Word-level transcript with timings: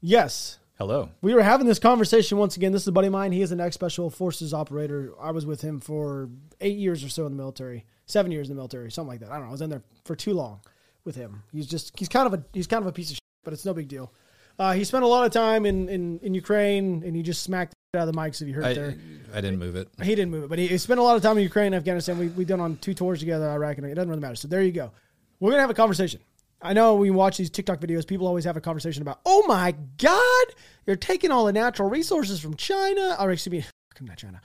Yes. 0.00 0.58
Hello. 0.78 1.10
We 1.22 1.34
were 1.34 1.42
having 1.42 1.66
this 1.66 1.80
conversation 1.80 2.38
once 2.38 2.56
again. 2.56 2.70
This 2.70 2.82
is 2.82 2.88
a 2.88 2.92
buddy 2.92 3.08
of 3.08 3.12
mine. 3.12 3.32
He 3.32 3.42
is 3.42 3.50
an 3.50 3.60
ex 3.60 3.74
special 3.74 4.10
forces 4.10 4.54
operator. 4.54 5.12
I 5.20 5.32
was 5.32 5.44
with 5.44 5.60
him 5.60 5.80
for 5.80 6.28
eight 6.60 6.78
years 6.78 7.02
or 7.02 7.08
so 7.08 7.26
in 7.26 7.32
the 7.32 7.36
military, 7.36 7.84
seven 8.06 8.30
years 8.30 8.48
in 8.48 8.54
the 8.54 8.60
military, 8.60 8.90
something 8.92 9.08
like 9.08 9.20
that. 9.20 9.30
I 9.30 9.34
don't 9.34 9.42
know. 9.42 9.48
I 9.48 9.52
was 9.52 9.60
in 9.60 9.70
there 9.70 9.82
for 10.04 10.14
too 10.14 10.34
long 10.34 10.60
with 11.04 11.16
him. 11.16 11.42
He's 11.52 11.66
just 11.66 11.98
he's 11.98 12.08
kind 12.08 12.26
of 12.26 12.34
a 12.34 12.44
he's 12.52 12.68
kind 12.68 12.82
of 12.82 12.86
a 12.86 12.92
piece 12.92 13.10
of 13.10 13.16
shit, 13.16 13.22
but 13.42 13.52
it's 13.52 13.64
no 13.64 13.74
big 13.74 13.88
deal. 13.88 14.12
Uh, 14.56 14.72
he 14.72 14.84
spent 14.84 15.02
a 15.02 15.06
lot 15.06 15.24
of 15.24 15.32
time 15.32 15.66
in, 15.66 15.88
in, 15.88 16.18
in 16.18 16.34
Ukraine, 16.34 17.04
and 17.06 17.14
he 17.14 17.22
just 17.22 17.44
smacked 17.44 17.74
the 17.92 18.00
out 18.00 18.08
of 18.08 18.12
the 18.12 18.20
mics 18.20 18.42
if 18.42 18.48
you 18.48 18.54
heard 18.54 18.64
I, 18.64 18.74
there. 18.74 18.96
I 19.32 19.40
didn't 19.40 19.60
move 19.60 19.76
it. 19.76 19.88
He 20.02 20.16
didn't 20.16 20.32
move 20.32 20.44
it, 20.44 20.50
but 20.50 20.58
he, 20.58 20.66
he 20.66 20.78
spent 20.78 20.98
a 20.98 21.02
lot 21.02 21.16
of 21.16 21.22
time 21.22 21.38
in 21.38 21.44
Ukraine 21.44 21.66
and 21.66 21.76
Afghanistan. 21.76 22.18
We 22.18 22.28
we 22.28 22.44
done 22.44 22.60
on 22.60 22.76
two 22.76 22.94
tours 22.94 23.18
together, 23.18 23.48
Iraq, 23.48 23.78
and 23.78 23.86
it 23.86 23.94
doesn't 23.94 24.08
really 24.08 24.20
matter. 24.20 24.36
So 24.36 24.46
there 24.46 24.62
you 24.62 24.72
go. 24.72 24.92
We're 25.40 25.50
gonna 25.50 25.62
have 25.62 25.70
a 25.70 25.74
conversation. 25.74 26.20
I 26.60 26.72
know 26.72 26.96
when 26.96 27.06
you 27.06 27.12
watch 27.12 27.36
these 27.36 27.50
TikTok 27.50 27.80
videos, 27.80 28.06
people 28.06 28.26
always 28.26 28.44
have 28.44 28.56
a 28.56 28.60
conversation 28.60 29.02
about, 29.02 29.20
oh 29.24 29.44
my 29.46 29.74
God, 29.96 30.46
you're 30.86 30.96
taking 30.96 31.30
all 31.30 31.44
the 31.44 31.52
natural 31.52 31.88
resources 31.88 32.40
from 32.40 32.56
China. 32.56 33.16
Or 33.20 33.30
excuse 33.30 33.52
me, 33.52 33.64
not 34.06 34.16
China. 34.16 34.40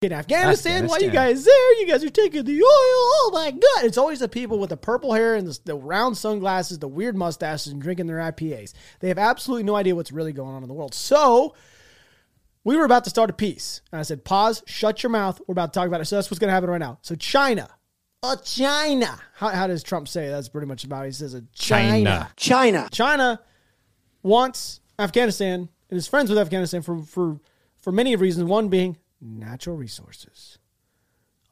Fucking 0.00 0.16
Afghanistan. 0.16 0.86
Why 0.86 0.96
are 0.96 1.00
you 1.00 1.10
guys 1.10 1.44
there? 1.44 1.80
You 1.80 1.86
guys 1.86 2.02
are 2.02 2.10
taking 2.10 2.44
the 2.44 2.62
oil. 2.62 2.62
Oh 2.66 3.30
my 3.32 3.50
God. 3.50 3.84
It's 3.84 3.98
always 3.98 4.20
the 4.20 4.28
people 4.28 4.58
with 4.58 4.70
the 4.70 4.76
purple 4.76 5.12
hair 5.12 5.34
and 5.34 5.46
the, 5.46 5.58
the 5.64 5.76
round 5.76 6.16
sunglasses, 6.16 6.78
the 6.78 6.88
weird 6.88 7.16
mustaches, 7.16 7.72
and 7.72 7.80
drinking 7.80 8.06
their 8.06 8.18
IPAs. 8.18 8.72
They 9.00 9.08
have 9.08 9.18
absolutely 9.18 9.64
no 9.64 9.76
idea 9.76 9.94
what's 9.94 10.12
really 10.12 10.32
going 10.32 10.54
on 10.54 10.62
in 10.62 10.68
the 10.68 10.74
world. 10.74 10.94
So 10.94 11.54
we 12.64 12.76
were 12.76 12.84
about 12.84 13.04
to 13.04 13.10
start 13.10 13.28
a 13.28 13.34
piece. 13.34 13.82
And 13.92 14.00
I 14.00 14.02
said, 14.02 14.24
pause, 14.24 14.62
shut 14.66 15.02
your 15.02 15.10
mouth. 15.10 15.40
We're 15.46 15.52
about 15.52 15.74
to 15.74 15.78
talk 15.78 15.88
about 15.88 16.00
it. 16.00 16.06
So 16.06 16.16
that's 16.16 16.30
what's 16.30 16.38
going 16.38 16.48
to 16.48 16.54
happen 16.54 16.70
right 16.70 16.78
now. 16.78 16.98
So 17.02 17.14
China. 17.14 17.68
Uh, 18.24 18.36
China. 18.36 19.20
How, 19.34 19.48
how 19.48 19.66
does 19.66 19.82
Trump 19.82 20.08
say? 20.08 20.26
it? 20.26 20.30
That's 20.30 20.48
pretty 20.48 20.66
much 20.66 20.84
about 20.84 21.04
it. 21.04 21.08
He 21.08 21.12
says, 21.12 21.34
a 21.34 21.42
China. 21.52 22.30
China. 22.36 22.88
China. 22.88 22.88
China 22.90 23.40
wants 24.22 24.80
Afghanistan 24.98 25.68
and 25.90 25.98
is 25.98 26.08
friends 26.08 26.30
with 26.30 26.38
Afghanistan 26.38 26.80
for, 26.82 27.02
for, 27.02 27.38
for 27.76 27.92
many 27.92 28.16
reasons. 28.16 28.46
One 28.48 28.68
being 28.68 28.96
natural 29.20 29.76
resources. 29.76 30.58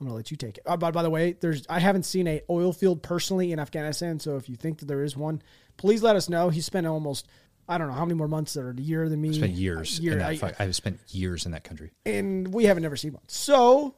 I'm 0.01 0.07
gonna 0.07 0.17
let 0.17 0.33
you 0.33 0.37
take 0.37 0.59
it. 0.59 0.65
Uh, 0.67 0.77
by, 0.77 0.91
by 0.91 1.03
the 1.05 1.11
way, 1.11 1.35
there's 1.41 1.65
I 1.69 1.79
haven't 1.79 2.03
seen 2.03 2.27
a 2.27 2.41
oil 2.51 2.73
field 2.73 3.05
personally 3.05 3.53
in 3.53 3.61
Afghanistan, 3.61 4.19
so 4.19 4.37
if 4.37 4.49
you 4.49 4.57
think 4.57 4.79
that 4.79 4.87
there 4.87 5.05
is 5.05 5.17
one, 5.17 5.41
please 5.77 6.03
let 6.03 6.17
us 6.17 6.29
know. 6.29 6.49
He 6.49 6.61
spent 6.61 6.89
almost 6.89 7.29
I 7.69 7.79
don't 7.79 7.87
know 7.87 7.95
how 7.95 8.05
many 8.05 8.15
more 8.19 8.27
months 8.27 8.57
or 8.57 8.71
a 8.71 8.81
year 8.81 9.09
than 9.09 9.21
me. 9.21 9.33
Spent 9.33 9.53
years. 9.53 10.01
Year, 10.01 10.15
in 10.15 10.19
that 10.19 10.43
I- 10.43 10.65
I've 10.65 10.75
spent 10.75 10.99
years 11.11 11.47
in 11.47 11.53
that 11.53 11.63
country. 11.63 11.93
and 12.05 12.53
we 12.53 12.65
haven't 12.65 12.83
never 12.83 12.97
seen 12.97 13.13
one. 13.13 13.23
So 13.29 13.95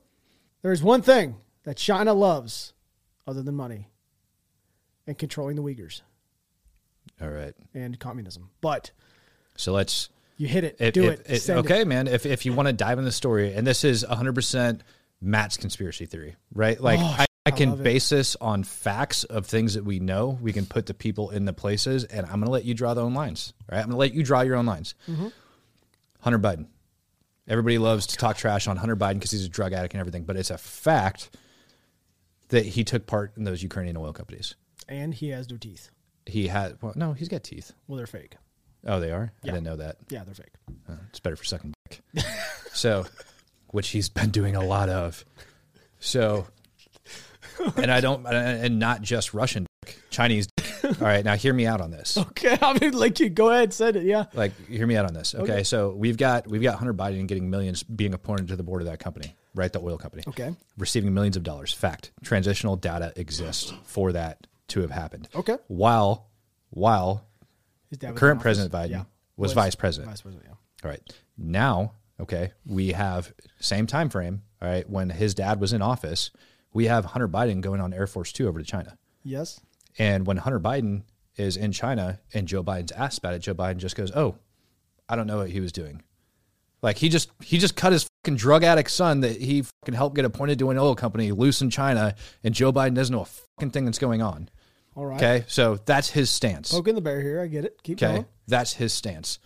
there's 0.61 0.83
one 0.83 1.01
thing 1.01 1.37
that 1.65 1.77
China 1.77 2.13
loves 2.13 2.73
other 3.27 3.43
than 3.43 3.55
money 3.55 3.91
and 5.07 5.17
controlling 5.19 5.57
the 5.57 5.63
Uyghurs 5.63 6.03
All 7.21 7.29
right. 7.29 7.55
and 7.75 7.99
communism. 7.99 8.51
But 8.61 8.91
So 9.57 9.73
let's. 9.73 10.09
you 10.37 10.47
hit 10.49 10.65
it, 10.65 10.77
If, 10.79 10.95
do 10.95 11.05
if- 11.11 11.49
it, 11.49 11.51
okay, 11.51 11.81
it. 11.83 11.87
man. 11.89 12.07
If 12.07 12.27
if 12.27 12.45
you 12.47 12.53
want 12.53 12.69
to 12.69 12.73
dive 12.73 12.99
in 12.99 13.05
the 13.05 13.13
story, 13.13 13.53
and 13.55 13.67
this 13.67 13.85
is 13.85 14.07
100 14.07 14.35
percent 14.35 14.83
Matt's 15.21 15.57
conspiracy 15.57 16.07
theory, 16.07 16.37
right? 16.55 16.79
Like 16.81 16.99
I, 17.01 17.23
I 17.23 17.27
I 17.47 17.51
can 17.51 17.83
base 17.83 18.09
this 18.09 18.37
on 18.41 18.65
facts 18.65 19.25
of 19.25 19.45
things 19.47 19.75
that 19.75 19.85
we 19.85 20.01
know. 20.01 20.39
We 20.41 20.53
can 20.55 20.65
put 20.65 20.87
the 20.87 20.95
people 20.95 21.29
in 21.31 21.45
the 21.45 21.53
places, 21.53 22.05
and 22.05 22.25
I'm 22.25 22.33
going 22.33 22.47
to 22.47 22.51
let 22.51 22.65
you 22.65 22.73
draw 22.73 22.95
the 22.95 23.03
own 23.03 23.13
lines. 23.13 23.53
Right? 23.71 23.79
I'm 23.79 23.85
going 23.85 23.93
to 23.93 23.99
let 23.99 24.15
you 24.15 24.23
draw 24.23 24.41
your 24.41 24.57
own 24.57 24.65
lines. 24.65 24.95
Mm-hmm. 25.07 25.29
Hunter 26.21 26.39
Biden. 26.39 26.67
Everybody 27.47 27.77
loves 27.77 28.07
to 28.09 28.17
talk 28.17 28.39
trash 28.39 28.67
on 28.67 28.79
Hunter 28.79 28.97
Biden 28.97 29.15
because 29.15 29.31
he's 29.31 29.45
a 29.45 29.49
drug 29.51 29.75
addict 29.75 29.93
and 29.93 30.01
everything, 30.01 30.25
but 30.25 30.37
it's 30.39 30.49
a 30.51 30.57
fact 30.57 31.37
that 32.49 32.65
he 32.67 32.85
took 32.85 33.07
part 33.07 33.33
in 33.37 33.45
those 33.45 33.63
Ukrainian 33.63 33.97
oil 33.97 34.13
companies. 34.13 34.55
And 34.89 35.15
he 35.15 35.29
has 35.31 35.49
no 35.51 35.57
teeth. 35.57 35.91
He 36.27 36.47
had 36.49 36.77
well, 36.83 36.93
no, 36.97 37.13
he's 37.13 37.29
got 37.29 37.43
teeth. 37.45 37.73
Well, 37.87 37.97
they're 37.97 38.07
fake. 38.07 38.37
Oh, 38.87 39.01
they 39.01 39.11
are. 39.13 39.33
Yeah. 39.43 39.53
I 39.53 39.55
didn't 39.55 39.65
know 39.65 39.77
that. 39.77 39.97
Yeah, 40.11 40.25
they're 40.25 40.35
fake. 40.35 40.53
Uh, 40.89 40.97
it's 41.09 41.21
better 41.21 41.37
for 41.37 41.45
sucking 41.45 41.73
dick. 41.89 42.01
so, 42.73 43.07
which 43.69 43.89
he's 43.89 44.09
been 44.11 44.31
doing 44.31 44.57
a 44.57 44.65
lot 44.65 44.89
of. 44.91 45.25
So, 46.01 46.47
and 47.77 47.91
I 47.91 48.01
don't, 48.01 48.27
and 48.27 48.79
not 48.79 49.01
just 49.03 49.33
Russian 49.33 49.67
dick, 49.85 49.99
Chinese. 50.11 50.49
Dick. 50.57 50.67
All 51.01 51.07
right, 51.09 51.25
now 51.25 51.35
hear 51.35 51.55
me 51.55 51.67
out 51.67 51.81
on 51.81 51.91
this. 51.91 52.19
Okay, 52.35 52.59
I 52.61 52.79
mean, 52.79 52.93
like 52.93 53.21
you 53.21 53.31
go 53.31 53.49
ahead, 53.51 53.73
send 53.73 53.97
it. 53.97 54.05
Yeah. 54.05 54.25
Like, 54.35 54.53
hear 54.69 54.87
me 54.87 54.97
out 54.97 55.07
on 55.07 55.15
this. 55.15 55.35
Okay, 55.35 55.53
Okay. 55.53 55.63
so 55.65 55.95
we've 55.97 56.19
got 56.19 56.47
we've 56.47 56.63
got 56.63 56.77
Hunter 56.77 56.93
Biden 56.93 57.27
getting 57.27 57.49
millions 57.49 57.83
being 57.83 58.13
appointed 58.13 58.49
to 58.49 58.57
the 58.57 58.63
board 58.63 58.83
of 58.83 58.89
that 58.89 58.99
company, 58.99 59.35
right? 59.55 59.73
The 59.73 59.81
oil 59.81 59.97
company. 59.99 60.23
Okay. 60.29 60.55
Receiving 60.79 61.15
millions 61.15 61.37
of 61.37 61.43
dollars. 61.43 61.73
Fact. 61.73 62.13
Transitional 62.23 62.77
data 62.77 63.13
exists 63.17 63.73
for 63.85 64.13
that 64.13 64.47
to 64.69 64.81
have 64.81 64.91
happened. 64.91 65.29
Okay. 65.35 65.57
While 65.69 66.29
while 66.71 67.27
His 67.91 67.99
dad 67.99 68.17
current. 68.17 68.41
President 68.41 68.73
Biden 68.73 68.91
Yeah. 68.91 69.05
was 69.37 69.53
vice 69.53 69.75
president. 69.75 70.11
Vice 70.11 70.23
president. 70.23 70.49
Yeah. 70.49 70.57
All 70.85 70.91
right. 70.91 71.01
Now, 71.39 71.93
okay, 72.21 72.53
we 72.67 72.93
have 72.93 73.33
same 73.61 73.87
time 73.87 74.09
frame, 74.09 74.43
all 74.61 74.69
right, 74.69 74.89
when 74.91 75.11
his 75.11 75.35
dad 75.35 75.61
was 75.61 75.73
in 75.73 75.83
office, 75.83 76.31
we 76.73 76.87
have 76.87 77.05
Hunter 77.05 77.29
Biden 77.29 77.61
going 77.61 77.81
on 77.81 77.93
Air 77.93 78.07
Force 78.09 78.33
2 78.33 78.49
over 78.49 78.59
to 78.59 78.65
China. 78.65 78.99
Yes. 79.23 79.61
And 79.99 80.27
when 80.27 80.39
Hunter 80.39 80.59
Biden 80.59 81.05
is 81.37 81.57
in 81.57 81.71
China 81.73 82.19
and 82.33 82.49
Joe 82.49 82.65
Biden's 82.65 82.93
asked 82.93 83.19
about 83.19 83.35
it, 83.35 83.39
Joe 83.41 83.55
Biden 83.55 83.77
just 83.77 83.95
goes, 83.97 84.11
"Oh, 84.15 84.37
I 85.09 85.15
don't 85.17 85.27
know 85.29 85.39
what 85.39 85.51
he 85.51 85.61
was 85.61 85.71
doing." 85.73 86.03
Like 86.85 86.99
he 86.99 87.09
just 87.09 87.31
he 87.43 87.57
just 87.57 87.77
cut 87.77 87.93
his 87.93 88.07
fucking 88.23 88.37
drug 88.37 88.63
addict 88.63 88.91
son 88.91 89.21
that 89.21 89.41
he 89.41 89.63
fucking 89.63 89.95
helped 89.95 90.15
get 90.17 90.27
appointed 90.27 90.59
to 90.59 90.69
an 90.69 90.77
oil 90.77 90.95
company 90.95 91.33
loose 91.33 91.63
in 91.63 91.71
China, 91.71 92.15
and 92.45 92.55
Joe 92.55 92.75
Biden 92.75 92.93
doesn't 92.93 93.11
know 93.11 93.23
a 93.23 93.25
fucking 93.25 93.71
thing 93.71 93.87
that's 93.87 93.99
going 93.99 94.21
on. 94.21 94.51
All 94.95 95.07
right. 95.07 95.17
Okay, 95.17 95.45
so 95.49 95.79
that's 95.87 96.11
his 96.11 96.29
stance. 96.29 96.71
Poking 96.71 96.95
the 96.95 97.01
bear 97.01 97.23
here. 97.23 97.41
I 97.41 97.47
get 97.47 97.65
it. 97.65 97.83
Keep 97.83 98.03
Okay, 98.03 98.13
going. 98.13 98.27
that's 98.47 98.75
his 98.75 98.93
stance. 98.93 99.39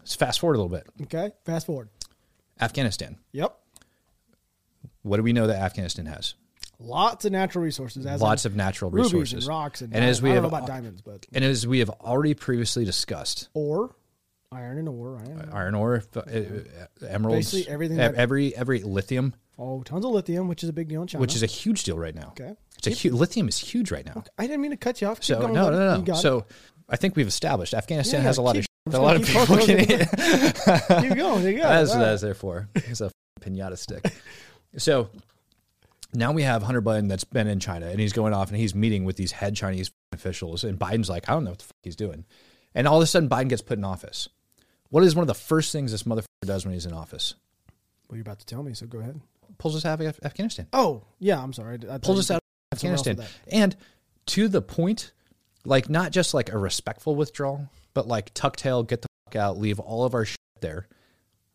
Let's 0.00 0.14
fast 0.14 0.40
forward 0.40 0.56
a 0.56 0.58
little 0.58 0.76
bit. 0.76 0.86
Okay. 1.04 1.32
Fast 1.46 1.64
forward. 1.64 1.88
Afghanistan. 2.60 3.16
Yep. 3.32 3.58
What 5.00 5.16
do 5.16 5.22
we 5.22 5.32
know 5.32 5.46
that 5.46 5.56
Afghanistan 5.62 6.04
has? 6.04 6.34
Lots 6.78 7.24
of 7.24 7.32
natural 7.32 7.64
resources. 7.64 8.04
As 8.04 8.20
Lots 8.20 8.44
of 8.44 8.56
natural 8.56 8.90
resources 8.90 9.44
and 9.44 9.48
rocks 9.48 9.80
and, 9.80 9.94
and 9.94 10.04
as 10.04 10.20
we 10.20 10.32
have 10.32 10.44
about 10.44 10.66
diamonds, 10.66 11.00
but 11.00 11.24
and 11.32 11.42
as 11.46 11.66
we 11.66 11.78
have 11.78 11.88
already 11.88 12.34
previously 12.34 12.84
discussed, 12.84 13.48
ore, 13.54 13.96
iron 14.54 14.78
and 14.78 14.88
ore. 14.88 15.18
Iron. 15.26 15.50
iron 15.52 15.74
ore, 15.74 16.02
uh, 16.16 16.20
uh, 16.20 17.06
emeralds, 17.08 17.52
Basically 17.52 17.72
everything 17.72 17.96
that- 17.98 18.14
every 18.14 18.54
every 18.56 18.82
lithium, 18.82 19.34
Oh, 19.58 19.82
tons 19.82 20.04
of 20.04 20.10
lithium, 20.12 20.48
which 20.48 20.62
is 20.64 20.68
a 20.68 20.72
big 20.72 20.88
deal 20.88 21.02
in 21.02 21.08
China. 21.08 21.20
which 21.20 21.34
is 21.36 21.42
a 21.42 21.46
huge 21.46 21.84
deal 21.84 21.96
right 21.98 22.14
now. 22.14 22.28
Okay. 22.38 22.54
it's 22.78 22.86
a 23.04 23.08
hu- 23.08 23.14
lithium 23.14 23.48
is 23.48 23.56
huge 23.58 23.90
right 23.92 24.04
now. 24.04 24.24
I 24.38 24.46
didn't 24.46 24.60
mean 24.62 24.72
to 24.72 24.76
cut 24.76 25.00
you 25.00 25.06
off. 25.08 25.18
Keep 25.20 25.24
So 25.36 25.40
going, 25.40 25.54
no, 25.54 25.64
buddy. 25.64 25.76
no, 25.76 25.92
You 25.92 25.98
no. 25.98 26.02
got 26.04 26.16
So 26.18 26.44
I 26.88 26.96
think 26.96 27.16
we've 27.16 27.26
established 27.28 27.72
Afghanistan 27.74 28.20
Yeah, 28.20 28.26
has 28.26 28.38
a 28.38 28.42
lot 28.42 28.56
of 28.56 28.64
sh- 28.64 28.68
a 28.92 29.00
lot 29.00 29.16
of 29.16 29.24
people 29.26 29.56
keep 29.58 29.66
can 29.66 29.78
it. 30.00 30.08
it. 30.12 31.02
Keep 31.08 31.16
going. 31.16 31.44
You 31.46 31.52
go. 31.56 31.62
That's 31.62 31.90
All 31.92 31.96
what 31.98 32.02
right. 32.04 32.10
that's 32.10 32.22
there 32.22 32.34
for. 32.34 32.68
It's 32.74 33.00
a 33.00 33.10
pinata 33.40 33.78
stick. 33.78 34.04
So 34.76 35.08
now 36.12 36.32
we 36.32 36.42
have 36.42 36.62
Hunter 36.62 36.82
Biden 36.82 37.08
that's 37.08 37.24
been 37.24 37.46
in 37.46 37.60
China 37.60 37.86
and 37.86 37.98
he's 37.98 38.12
going 38.12 38.34
off 38.34 38.48
and 38.50 38.58
he's 38.58 38.74
meeting 38.74 39.04
with 39.04 39.16
these 39.16 39.32
head 39.32 39.56
Chinese 39.56 39.90
officials. 40.12 40.62
And 40.64 40.78
Biden's 40.78 41.08
like, 41.08 41.28
I 41.28 41.32
don't 41.32 41.44
know 41.44 41.50
what 41.50 41.58
the 41.60 41.64
fuck 41.64 41.76
he's 41.82 41.96
doing. 41.96 42.24
And 42.74 42.86
all 42.86 42.98
of 42.98 43.02
a 43.02 43.06
sudden, 43.06 43.28
Biden 43.28 43.48
gets 43.48 43.62
put 43.62 43.78
in 43.78 43.84
office. 43.84 44.28
What 44.90 45.02
is 45.04 45.14
one 45.16 45.22
of 45.22 45.28
the 45.28 45.34
first 45.34 45.72
things 45.72 45.90
this 45.92 46.04
motherfucker 46.04 46.26
does 46.44 46.64
when 46.64 46.74
he's 46.74 46.86
in 46.86 46.92
office? 46.92 47.34
Well, 48.08 48.16
you're 48.16 48.22
about 48.22 48.38
to 48.40 48.46
tell 48.46 48.62
me, 48.62 48.74
so 48.74 48.86
go 48.86 48.98
ahead. 48.98 49.20
Pulls 49.58 49.76
us 49.76 49.84
out 49.84 50.00
of 50.00 50.06
Af- 50.06 50.20
Afghanistan. 50.24 50.66
Oh, 50.72 51.02
yeah. 51.18 51.42
I'm 51.42 51.52
sorry. 51.52 51.78
I, 51.88 51.94
I 51.94 51.98
Pulls 51.98 52.18
us 52.18 52.30
out 52.30 52.40
of 52.72 52.78
something 52.78 52.90
else 52.96 53.06
with 53.06 53.20
Afghanistan. 53.20 53.40
And 53.60 53.76
to 54.26 54.48
the 54.48 54.62
point, 54.62 55.12
like 55.64 55.88
not 55.88 56.12
just 56.12 56.34
like 56.34 56.52
a 56.52 56.58
respectful 56.58 57.14
withdrawal, 57.16 57.68
but 57.94 58.06
like 58.06 58.32
tuck 58.34 58.56
tail, 58.56 58.82
get 58.82 59.02
the 59.02 59.08
fuck 59.26 59.36
out, 59.36 59.58
leave 59.58 59.80
all 59.80 60.04
of 60.04 60.14
our 60.14 60.24
shit 60.24 60.36
there, 60.60 60.86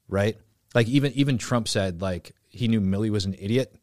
right? 0.07 0.37
Like 0.75 0.87
even 0.87 1.11
even 1.13 1.37
Trump 1.37 1.67
said 1.67 2.01
like 2.01 2.33
he 2.49 2.67
knew 2.67 2.79
Milley 2.81 3.09
was 3.09 3.25
an 3.25 3.35
idiot 3.39 3.75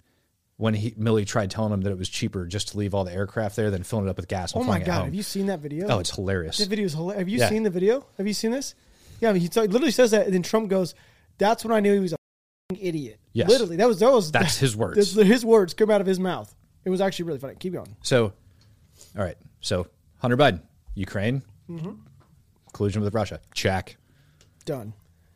when 0.56 0.72
he 0.74 0.92
Milley 0.92 1.26
tried 1.26 1.50
telling 1.50 1.72
him 1.72 1.80
that 1.82 1.90
it 1.90 1.98
was 1.98 2.08
cheaper 2.08 2.46
just 2.46 2.68
to 2.68 2.78
leave 2.78 2.94
all 2.94 3.04
the 3.04 3.12
aircraft 3.12 3.56
there 3.56 3.70
than 3.70 3.82
filling 3.82 4.06
it 4.06 4.10
up 4.10 4.16
with 4.16 4.28
gas 4.28 4.52
and 4.52 4.60
Oh 4.62 4.64
my 4.64 4.68
flying 4.68 4.82
it 4.82 4.86
god! 4.86 4.94
home. 4.94 5.04
Have 5.06 5.14
you 5.14 5.22
seen 5.24 5.46
that 5.46 5.60
video? 5.60 5.88
oh, 5.88 5.98
it's 5.98 6.14
hilarious. 6.14 6.58
that 6.58 6.68
video 6.68 6.84
is 6.86 6.94
hilarious. 6.94 7.18
Have 7.18 7.28
you 7.28 7.38
Yeah. 7.38 7.48
seen 7.48 7.62
the 7.64 7.70
video? 7.70 8.06
Have 8.18 8.26
you 8.26 8.34
seen 8.34 8.52
this? 8.52 8.74
Yeah, 9.20 9.30
I 9.30 9.32
mean, 9.32 9.42
he 9.42 9.48
t- 9.48 9.60
literally 9.60 9.90
says 9.90 10.10
that, 10.10 10.26
and 10.26 10.34
then 10.34 10.42
Trump 10.42 10.68
goes, 10.68 10.94
"That's 11.38 11.64
when 11.64 11.72
I 11.72 11.80
knew 11.80 11.94
he 11.94 12.00
was 12.00 12.12
a 12.12 12.16
f***ing 12.70 12.86
idiot." 12.86 13.20
Yes. 13.32 13.48
literally. 13.48 13.76
That 13.76 13.88
was 13.88 13.98
that 14.00 14.12
was 14.12 14.32
That's 14.32 14.58
his 14.58 14.76
words. 14.76 15.14
that's- 15.14 15.28
his 15.28 15.44
words 15.44 15.74
come 15.74 15.90
out 15.90 16.00
of 16.00 16.06
his 16.06 16.18
mouth. 16.20 16.54
It 16.84 16.90
was 16.90 17.00
actually 17.00 17.26
really 17.26 17.38
funny. 17.38 17.54
Keep 17.58 17.72
going. 17.74 17.96
So, 18.02 18.32
all 19.16 19.24
right. 19.24 19.36
So 19.60 19.88
Hunter 20.18 20.36
Biden, 20.36 20.60
Ukraine, 20.94 21.42
mm-hmm. 21.68 21.92
collusion 22.72 23.02
with 23.02 23.12
Russia. 23.14 23.40
Check. 23.54 23.96
Done. 24.64 24.92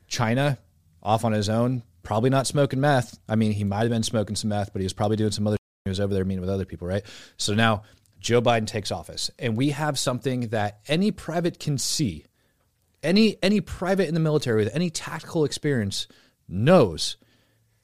China, 0.07 0.59
off 1.03 1.25
on 1.25 1.33
his 1.33 1.49
own, 1.49 1.83
probably 2.03 2.31
not 2.31 2.47
smoking 2.47 2.81
meth. 2.81 3.19
I 3.29 3.37
mean, 3.37 3.53
he 3.53 3.65
might 3.65 3.81
have 3.81 3.91
been 3.91 4.03
smoking 4.03 4.37
some 4.37 4.51
meth, 4.51 4.73
but 4.73 4.81
he 4.81 4.85
was 4.85 4.93
probably 4.93 5.17
doing 5.17 5.33
some 5.33 5.47
other. 5.47 5.57
He 5.85 5.89
was 5.89 6.01
over 6.01 6.13
there 6.13 6.25
meeting 6.25 6.41
with 6.41 6.51
other 6.51 6.65
people, 6.65 6.87
right? 6.87 7.03
So 7.37 7.55
now 7.55 7.83
Joe 8.21 8.43
Biden 8.43 8.67
takes 8.67 8.91
office, 8.93 9.31
and 9.39 9.57
we 9.57 9.71
have 9.71 9.99
something 9.99 10.49
that 10.49 10.81
any 10.89 11.11
private 11.11 11.59
can 11.59 11.79
see. 11.79 12.27
Any 13.03 13.37
any 13.43 13.61
private 13.61 14.09
in 14.09 14.15
the 14.15 14.21
military 14.21 14.65
with 14.65 14.75
any 14.75 14.91
tactical 14.91 15.45
experience 15.45 16.07
knows. 16.49 17.17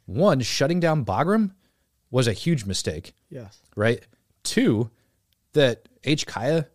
One, 0.05 0.41
shutting 0.41 0.79
down 0.81 1.05
Bagram 1.05 1.53
was 2.11 2.29
a 2.29 2.33
huge 2.33 2.65
mistake 2.65 3.13
Yes. 3.29 3.61
right? 3.75 4.01
Two, 4.45 4.91
that 5.55 5.89
HKIA, 6.05 6.67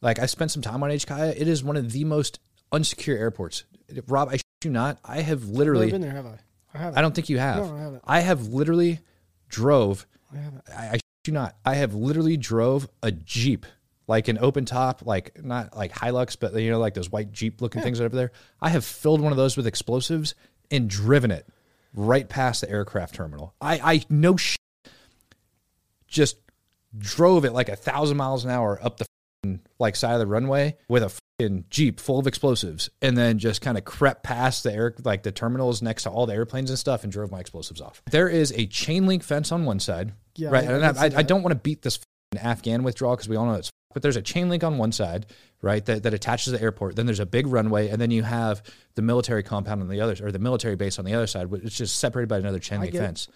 like 0.00 0.18
I 0.18 0.26
spent 0.26 0.50
some 0.50 0.62
time 0.62 0.82
on 0.82 0.90
HKIA. 0.90 1.34
It 1.38 1.48
is 1.48 1.62
one 1.62 1.76
of 1.76 1.92
the 1.92 2.04
most 2.04 2.38
unsecure 2.72 3.18
airports. 3.18 3.64
Rob, 4.06 4.30
I 4.30 4.38
you 4.64 4.70
not. 4.70 4.98
I 5.04 5.20
have 5.20 5.48
literally. 5.48 5.90
been 5.90 6.00
there, 6.00 6.12
have 6.12 6.26
I? 6.26 6.38
I 6.74 6.78
haven't. 6.78 6.98
I 6.98 7.02
don't 7.02 7.14
think 7.14 7.28
you 7.28 7.38
have. 7.38 7.66
No, 7.66 7.76
I 7.76 7.80
haven't. 7.80 8.02
I 8.06 8.20
have 8.20 8.46
literally 8.46 9.00
drove. 9.48 10.06
I 10.32 10.38
haven't. 10.38 10.62
I, 10.70 10.82
I 10.94 11.00
you 11.26 11.32
not. 11.32 11.56
I 11.64 11.74
have 11.74 11.94
literally 11.94 12.36
drove 12.36 12.88
a 13.02 13.12
Jeep, 13.12 13.66
like 14.06 14.28
an 14.28 14.38
open 14.38 14.64
top, 14.64 15.06
like 15.06 15.42
not 15.44 15.76
like 15.76 15.92
Hilux, 15.92 16.36
but 16.38 16.54
you 16.54 16.70
know, 16.70 16.78
like 16.78 16.94
those 16.94 17.10
white 17.10 17.32
Jeep 17.32 17.60
looking 17.60 17.82
things 17.82 18.00
over 18.00 18.14
there. 18.14 18.32
I 18.60 18.68
have 18.70 18.84
filled 18.84 19.20
one 19.20 19.32
of 19.32 19.38
those 19.38 19.56
with 19.56 19.66
explosives 19.66 20.34
and 20.70 20.88
driven 20.88 21.30
it 21.30 21.46
right 21.94 22.28
past 22.28 22.62
the 22.62 22.70
aircraft 22.70 23.14
terminal. 23.14 23.54
I 23.60 23.94
I 23.94 24.04
no 24.08 24.36
shit 24.36 24.58
just 26.06 26.36
drove 26.96 27.44
it 27.44 27.52
like 27.52 27.68
a 27.68 27.76
thousand 27.76 28.16
miles 28.16 28.44
an 28.44 28.50
hour 28.50 28.78
up 28.82 28.98
the 28.98 29.06
like 29.78 29.96
side 29.96 30.12
of 30.14 30.20
the 30.20 30.26
runway 30.26 30.76
with 30.88 31.02
a 31.02 31.08
fucking 31.40 31.64
jeep 31.70 31.98
full 31.98 32.18
of 32.18 32.26
explosives, 32.26 32.90
and 33.00 33.16
then 33.16 33.38
just 33.38 33.60
kind 33.60 33.76
of 33.76 33.84
crept 33.84 34.22
past 34.22 34.62
the 34.62 34.72
air 34.72 34.94
like 35.04 35.22
the 35.24 35.32
terminals 35.32 35.82
next 35.82 36.04
to 36.04 36.10
all 36.10 36.26
the 36.26 36.34
airplanes 36.34 36.70
and 36.70 36.78
stuff, 36.78 37.02
and 37.02 37.12
drove 37.12 37.30
my 37.32 37.40
explosives 37.40 37.80
off. 37.80 38.02
There 38.10 38.28
is 38.28 38.52
a 38.56 38.66
chain 38.66 39.06
link 39.06 39.22
fence 39.24 39.50
on 39.50 39.64
one 39.64 39.80
side, 39.80 40.12
Yeah, 40.36 40.50
right? 40.50 40.64
I- 40.64 40.66
I 40.68 40.72
and 40.74 40.96
can 40.96 41.14
I, 41.14 41.18
I, 41.18 41.22
don't 41.22 41.42
want 41.42 41.52
to 41.52 41.58
beat 41.60 41.82
this 41.82 41.98
Afghan 42.36 42.82
withdrawal 42.84 43.16
because 43.16 43.28
we 43.28 43.36
all 43.36 43.46
know 43.46 43.54
it's. 43.54 43.70
But 43.92 44.02
there's 44.02 44.16
a 44.16 44.22
chain 44.22 44.48
link 44.48 44.64
on 44.64 44.78
one 44.78 44.92
side, 44.92 45.26
right, 45.60 45.84
that, 45.86 46.02
that 46.02 46.14
attaches 46.14 46.52
the 46.52 46.60
airport. 46.60 46.96
Then 46.96 47.06
there's 47.06 47.20
a 47.20 47.26
big 47.26 47.46
runway, 47.46 47.88
and 47.88 48.00
then 48.00 48.10
you 48.10 48.22
have 48.22 48.62
the 48.94 49.02
military 49.02 49.42
compound 49.42 49.82
on 49.82 49.88
the 49.88 50.00
other, 50.00 50.16
or 50.22 50.32
the 50.32 50.38
military 50.38 50.76
base 50.76 50.98
on 50.98 51.04
the 51.04 51.14
other 51.14 51.26
side, 51.26 51.46
which 51.46 51.64
is 51.64 51.76
just 51.76 51.96
separated 51.98 52.28
by 52.28 52.38
another 52.38 52.58
chain 52.58 52.80
link 52.80 52.94
fence. 52.94 53.28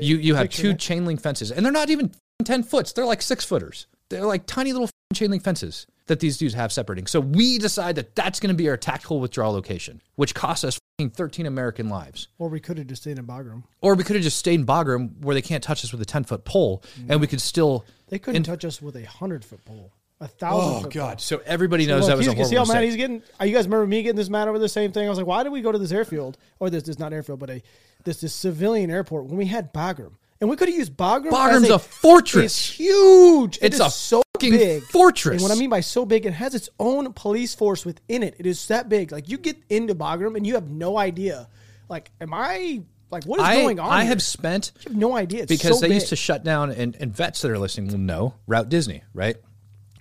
You 0.00 0.16
you 0.16 0.34
have 0.34 0.48
two 0.50 0.68
that. 0.68 0.78
chain 0.78 1.04
link 1.04 1.20
fences, 1.20 1.50
and 1.50 1.64
they're 1.64 1.72
not 1.72 1.90
even 1.90 2.12
ten 2.44 2.62
foots. 2.62 2.92
They're 2.92 3.06
like 3.06 3.22
six 3.22 3.44
footers. 3.44 3.86
They're 4.08 4.26
like 4.26 4.46
tiny 4.46 4.72
little 4.72 4.90
chain 5.14 5.30
link 5.30 5.42
fences 5.42 5.86
that 6.06 6.20
these 6.20 6.36
dudes 6.36 6.54
have 6.54 6.70
separating. 6.70 7.06
So 7.06 7.20
we 7.20 7.58
decide 7.58 7.96
that 7.96 8.14
that's 8.14 8.38
going 8.38 8.54
to 8.54 8.54
be 8.54 8.68
our 8.68 8.76
tactical 8.76 9.20
withdrawal 9.20 9.52
location, 9.52 10.02
which 10.16 10.34
costs 10.34 10.64
us 10.64 10.78
thirteen 11.14 11.46
American 11.46 11.88
lives. 11.88 12.28
Or 12.38 12.48
we 12.48 12.60
could 12.60 12.76
have 12.78 12.86
just 12.86 13.02
stayed 13.02 13.18
in 13.18 13.26
Bagram. 13.26 13.62
Or 13.80 13.94
we 13.94 14.04
could 14.04 14.16
have 14.16 14.22
just 14.22 14.38
stayed 14.38 14.60
in 14.60 14.66
Bagram 14.66 15.22
where 15.22 15.34
they 15.34 15.42
can't 15.42 15.64
touch 15.64 15.82
us 15.82 15.92
with 15.92 16.00
a 16.02 16.04
ten 16.04 16.24
foot 16.24 16.44
pole, 16.44 16.82
and 17.08 17.20
we 17.20 17.26
could 17.26 17.40
still. 17.40 17.84
They 18.14 18.20
couldn't 18.20 18.44
touch 18.44 18.64
us 18.64 18.80
with 18.80 18.94
a 18.94 19.02
hundred 19.02 19.44
foot 19.44 19.64
pole, 19.64 19.90
a 20.20 20.28
thousand. 20.28 20.74
Oh 20.76 20.80
foot 20.82 20.92
God! 20.92 21.20
So 21.20 21.42
everybody 21.44 21.84
knows 21.84 22.02
Look, 22.02 22.10
that 22.10 22.16
was 22.18 22.28
a 22.28 22.36
you 22.36 22.44
see 22.44 22.54
how 22.54 22.64
mad 22.64 22.84
he's 22.84 22.94
getting? 22.94 23.24
uh, 23.40 23.44
You 23.44 23.52
guys 23.52 23.64
remember 23.64 23.88
me 23.88 24.04
getting 24.04 24.14
this 24.14 24.30
mad 24.30 24.46
over 24.46 24.60
the 24.60 24.68
same 24.68 24.92
thing? 24.92 25.04
I 25.04 25.08
was 25.08 25.18
like, 25.18 25.26
why 25.26 25.42
did 25.42 25.50
we 25.50 25.62
go 25.62 25.72
to 25.72 25.78
this 25.78 25.90
airfield 25.90 26.38
or 26.60 26.70
this? 26.70 26.86
is 26.86 27.00
not 27.00 27.12
airfield, 27.12 27.40
but 27.40 27.50
a 27.50 27.60
this 28.04 28.20
this 28.20 28.32
civilian 28.32 28.88
airport 28.92 29.24
when 29.24 29.36
we 29.36 29.46
had 29.46 29.74
Bagram, 29.74 30.12
and 30.40 30.48
we 30.48 30.54
could 30.54 30.68
have 30.68 30.78
used 30.78 30.96
Bagram. 30.96 31.30
Bagram's 31.32 31.64
as 31.64 31.70
a 31.70 31.78
fortress. 31.80 32.44
It's 32.44 32.70
huge. 32.70 33.56
It 33.56 33.64
It's 33.64 33.74
is 33.74 33.80
a 33.80 33.90
so 33.90 34.22
fucking 34.34 34.52
big 34.52 34.84
fortress. 34.84 35.32
And 35.34 35.42
what 35.42 35.50
I 35.50 35.58
mean 35.58 35.70
by 35.70 35.80
so 35.80 36.06
big, 36.06 36.24
it 36.24 36.34
has 36.34 36.54
its 36.54 36.68
own 36.78 37.12
police 37.14 37.52
force 37.56 37.84
within 37.84 38.22
it. 38.22 38.36
It 38.38 38.46
is 38.46 38.64
that 38.68 38.88
big. 38.88 39.10
Like 39.10 39.28
you 39.28 39.38
get 39.38 39.56
into 39.68 39.96
Bagram 39.96 40.36
and 40.36 40.46
you 40.46 40.54
have 40.54 40.70
no 40.70 40.96
idea. 40.98 41.48
Like, 41.88 42.12
am 42.20 42.32
I 42.32 42.82
like 43.10 43.24
what 43.24 43.40
is 43.40 43.46
I, 43.46 43.56
going 43.56 43.78
on? 43.80 43.90
I 43.90 44.00
here? 44.00 44.10
have 44.10 44.22
spent 44.22 44.72
You 44.80 44.90
have 44.90 44.96
no 44.96 45.16
idea. 45.16 45.42
It's 45.42 45.50
because 45.50 45.76
so 45.76 45.80
they 45.80 45.88
big. 45.88 45.96
used 45.96 46.08
to 46.08 46.16
shut 46.16 46.44
down 46.44 46.70
and, 46.70 46.96
and 46.98 47.14
vets 47.14 47.42
that 47.42 47.50
are 47.50 47.58
listening 47.58 47.90
will 47.90 47.98
know 47.98 48.34
Route 48.46 48.68
Disney, 48.68 49.02
right? 49.12 49.36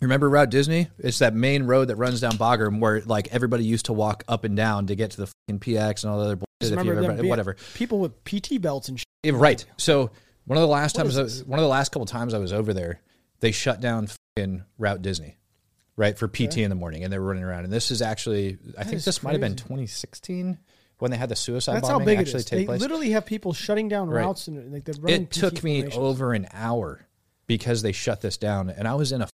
Remember 0.02 0.30
Route 0.30 0.50
Disney? 0.50 0.90
It's 1.00 1.20
that 1.20 1.34
main 1.34 1.64
road 1.64 1.88
that 1.88 1.96
runs 1.96 2.20
down 2.20 2.34
Bagram 2.34 2.80
where 2.80 3.02
like 3.02 3.30
everybody 3.32 3.64
used 3.64 3.86
to 3.86 3.94
walk 3.94 4.24
up 4.28 4.44
and 4.44 4.56
down 4.56 4.88
to 4.88 4.96
get 4.96 5.12
to 5.12 5.18
the 5.18 5.28
fucking 5.28 5.60
PX 5.60 6.04
and 6.04 6.12
all 6.12 6.20
the 6.20 6.26
other 6.26 6.36
bullshit. 6.36 6.48
If 6.62 6.70
remember 6.72 7.02
you 7.02 7.08
them 7.08 7.20
ever, 7.20 7.28
whatever. 7.28 7.58
people 7.74 8.00
with 8.00 8.24
PT 8.26 8.62
belts 8.62 8.90
and 8.90 9.00
shit. 9.00 9.06
Yeah, 9.24 9.34
right. 9.36 9.66
So 9.78 10.12
one 10.46 10.58
of 10.58 10.62
the 10.62 10.68
last 10.68 10.96
times, 10.96 11.18
I 11.18 11.24
was, 11.24 11.44
one 11.44 11.60
of 11.60 11.64
the 11.64 11.70
last 11.70 11.92
couple 11.92 12.06
times 12.06 12.34
I 12.34 12.38
was 12.38 12.52
over 12.52 12.74
there, 12.74 13.02
they 13.40 13.52
shut 13.52 13.80
down 13.80 14.08
fucking 14.36 14.64
Route 14.78 15.02
Disney, 15.02 15.38
right, 15.96 16.18
for 16.18 16.28
PT 16.28 16.60
in 16.60 16.70
the 16.70 16.76
morning, 16.76 17.04
and 17.04 17.14
they 17.14 17.20
were 17.20 17.26
running 17.26 17.44
around. 17.44 17.64
And 17.64 17.72
this 17.72 17.92
is 17.92 18.02
actually, 18.02 18.58
I 18.78 18.84
think 18.84 18.98
is 18.98 19.06
this 19.06 19.24
might 19.24 19.32
have 19.32 19.42
been 19.42 19.56
2016 19.56 20.58
when 21.00 21.12
they 21.12 21.18
had 21.18 21.30
the 21.30 21.36
suicide 21.36 21.76
That's 21.76 21.88
how 21.88 21.94
bombing 21.96 22.06
big 22.08 22.18
it 22.20 22.22
actually 22.22 22.40
is. 22.40 22.46
take 22.46 22.60
They 22.60 22.66
place. 22.66 22.82
literally 22.82 23.10
have 23.12 23.26
people 23.26 23.54
shutting 23.54 23.88
down 23.90 24.10
Right. 24.10 24.22
routes 24.26 24.48
and 24.48 24.72
like 24.72 24.86
they're 24.86 24.96
running. 25.02 25.24
it 25.24 25.30
PT 25.32 25.34
took 25.40 25.64
me 25.64 25.82
formations. 25.82 25.98
over 26.04 26.34
an 26.34 26.48
hour 26.54 27.06
because 27.48 27.82
they 27.82 27.92
shut 27.92 28.22
this 28.22 28.38
down 28.38 28.70
and 28.70 28.88
i 28.88 28.94
was 28.96 29.12
in 29.12 29.22
a 29.22 29.28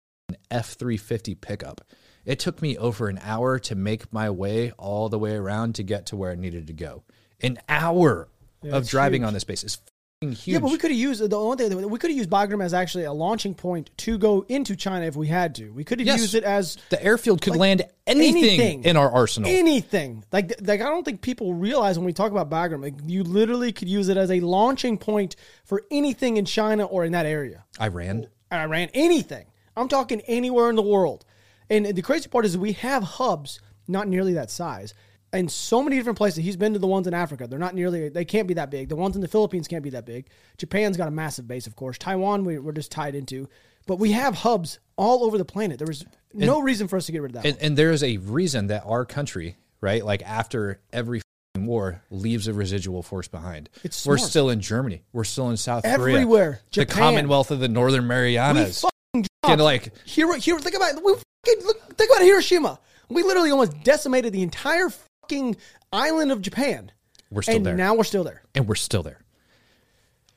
F 0.52 0.74
three 0.74 0.98
fifty 0.98 1.34
pickup. 1.36 1.82
It 2.26 2.38
took 2.40 2.62
me 2.62 2.78
over 2.78 3.08
an 3.08 3.20
hour 3.24 3.58
to 3.60 3.76
make 3.76 4.12
my 4.14 4.30
way 4.30 4.72
all 4.78 5.10
the 5.10 5.18
way 5.18 5.34
around 5.36 5.74
to 5.76 5.84
get 5.84 6.06
to 6.08 6.16
where 6.16 6.32
I 6.32 6.36
needed 6.36 6.68
to 6.68 6.74
go. 6.74 7.04
An 7.42 7.58
hour 7.68 8.28
of 8.64 8.84
it's 8.84 8.90
driving 8.90 9.24
on 9.24 9.34
this 9.34 9.44
base 9.44 9.64
is 9.64 9.80
huge. 10.22 10.48
Yeah, 10.48 10.60
but 10.60 10.72
we 10.72 10.78
could 10.78 10.92
have 10.92 11.00
used 11.00 11.28
the 11.30 11.40
only 11.40 11.58
thing 11.58 11.70
that 11.70 11.88
we 11.88 11.98
could 11.98 12.10
have 12.10 12.18
used 12.18 12.30
Bagram 12.30 12.62
as 12.64 12.74
actually 12.74 13.06
a 13.06 13.14
launching 13.14 13.54
point 13.54 13.90
to 13.98 14.18
go 14.18 14.46
into 14.50 14.76
China 14.76 15.06
if 15.06 15.16
we 15.16 15.28
had 15.28 15.56
to. 15.56 15.70
We 15.72 15.84
could 15.86 16.00
have 16.00 16.08
Yes. 16.08 16.20
used 16.20 16.36
it 16.36 16.44
as 16.44 16.78
the 16.90 17.02
airfield 17.02 17.42
could 17.42 17.52
like, 17.52 17.60
land 17.60 17.84
anything, 18.06 18.44
anything. 18.44 18.84
in 18.84 18.98
our 18.98 19.10
arsenal. 19.10 19.50
anything. 19.50 20.26
Like, 20.32 20.56
like 20.62 20.82
I 20.82 20.90
don't 20.90 21.06
think 21.06 21.22
people 21.22 21.54
realize 21.54 21.98
when 21.98 22.06
we 22.06 22.12
talk 22.14 22.32
about 22.32 22.50
Bagram, 22.50 22.82
like 22.82 22.96
you 23.08 23.24
literally 23.24 23.72
could 23.72 23.88
use 23.88 24.10
it 24.10 24.18
as 24.18 24.30
a 24.30 24.42
launching 24.42 24.98
point 24.98 25.36
for 25.64 25.84
anything 25.90 26.36
in 26.38 26.44
China 26.46 26.84
or 26.86 27.06
in 27.06 27.14
that 27.14 27.26
area. 27.26 27.64
Iran. 27.82 28.28
Iran, 28.52 28.90
anything. 28.94 29.46
I'm 29.78 29.88
talking 29.88 30.22
anywhere 30.28 30.70
in 30.70 30.76
the 30.76 30.82
world. 30.82 31.24
And 31.70 31.86
the 31.86 32.02
crazy 32.02 32.28
part 32.28 32.46
is 32.46 32.58
we 32.58 32.74
have 32.74 33.04
hubs 33.04 33.62
not 33.88 34.08
nearly 34.08 34.34
that 34.34 34.52
size. 34.52 34.94
In 35.32 35.48
so 35.48 35.84
many 35.84 35.96
different 35.96 36.18
places. 36.18 36.44
He's 36.44 36.58
been 36.58 36.74
to 36.74 36.80
the 36.80 36.88
ones 36.88 37.06
in 37.06 37.14
Africa. 37.14 37.46
They're 37.48 37.60
not 37.60 37.76
nearly, 37.76 38.10
they 38.10 38.26
can't 38.26 38.48
be 38.48 38.56
that 38.56 38.72
big. 38.72 38.90
The 38.90 38.96
ones 38.96 39.16
in 39.16 39.22
the 39.22 39.28
Philippines 39.28 39.68
can't 39.68 39.84
be 39.84 39.92
that 39.92 40.06
big. 40.06 40.28
Japan's 40.58 40.98
got 40.98 41.08
a 41.08 41.12
massive 41.12 41.48
base, 41.48 41.68
of 41.68 41.76
course. 41.76 41.98
Taiwan, 41.98 42.46
we, 42.46 42.58
we're 42.58 42.72
just 42.72 42.92
tied 42.92 43.14
into. 43.14 43.48
But 43.86 43.98
we 43.98 44.12
have 44.14 44.36
hubs 44.36 44.80
all 44.98 45.24
over 45.24 45.38
the 45.38 45.46
planet. 45.46 45.78
There 45.80 45.88
was 45.88 46.06
no 46.34 46.62
reason 46.62 46.88
for 46.88 46.98
us 46.98 47.06
to 47.08 47.12
get 47.12 47.22
rid 47.22 47.36
of 47.36 47.42
that. 47.42 47.46
And, 47.48 47.58
and 47.62 47.78
there 47.78 47.92
is 47.92 48.04
a 48.04 48.18
reason 48.18 48.68
that 48.68 48.84
our 48.86 49.06
country, 49.06 49.58
right, 49.82 50.04
like 50.04 50.22
after 50.24 50.80
every 50.92 51.22
war, 51.58 52.02
leaves 52.12 52.48
a 52.48 52.54
residual 52.54 53.04
force 53.04 53.28
behind. 53.28 53.70
It's 53.84 54.06
We're 54.06 54.18
smart. 54.18 54.30
still 54.30 54.50
in 54.50 54.62
Germany. 54.62 55.04
We're 55.14 55.24
still 55.24 55.50
in 55.50 55.58
South 55.58 55.84
Korea. 55.84 55.96
Everywhere. 55.96 56.62
The 56.74 56.86
Commonwealth 56.86 57.52
of 57.52 57.60
the 57.60 57.68
Northern 57.68 58.04
we 58.04 58.10
Marianas. 58.10 58.82
fucking 58.82 59.28
dropped. 59.44 59.62
like 59.62 59.92
Hiro, 60.06 60.34
Hiro, 60.34 60.60
think 60.60 60.76
about 60.76 60.96
it. 60.96 61.04
We 61.04 61.14
fucking, 61.14 61.66
look, 61.66 61.98
think 61.98 62.12
about 62.12 62.24
Hiroshima. 62.24 62.80
We 63.10 63.24
literally 63.24 63.50
almost 63.50 63.84
decimated 63.84 64.34
the 64.34 64.44
entire 64.44 64.92
fucking 65.30 65.56
island 65.94 66.32
of 66.32 66.42
Japan. 66.42 66.92
we're 67.32 67.42
still 67.44 67.58
and 67.58 67.66
there. 67.66 67.76
now 67.76 67.94
we're 67.96 68.04
still 68.04 68.24
there. 68.24 68.42
and 68.56 68.68
we're 68.68 68.76
still 68.76 69.04
there. 69.04 69.22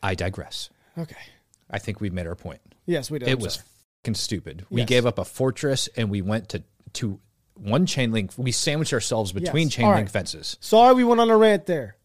I 0.02 0.14
digress. 0.14 0.68
Okay. 0.98 1.16
I 1.70 1.78
think 1.78 2.00
we've 2.00 2.12
made 2.12 2.26
our 2.26 2.34
point. 2.34 2.60
Yes, 2.86 3.10
we 3.10 3.18
did. 3.18 3.28
it 3.28 3.32
I'm 3.32 3.38
was 3.38 3.62
fucking 4.02 4.14
stupid. 4.14 4.66
We 4.68 4.82
Yes. 4.82 4.88
gave 4.88 5.06
up 5.06 5.18
a 5.18 5.24
fortress 5.24 5.88
and 5.96 6.10
we 6.10 6.20
went 6.22 6.50
to 6.50 6.62
to 6.94 7.18
one 7.54 7.86
chain 7.86 8.12
link. 8.12 8.32
We 8.36 8.52
sandwiched 8.52 8.92
ourselves 8.92 9.32
between 9.32 9.68
Yes. 9.68 9.74
chain 9.74 9.88
link 9.88 10.10
fences. 10.10 10.58
Sorry, 10.60 10.94
we 10.94 11.04
went 11.04 11.20
on 11.20 11.30
a 11.30 11.36
rant 11.36 11.64
there. 11.66 11.96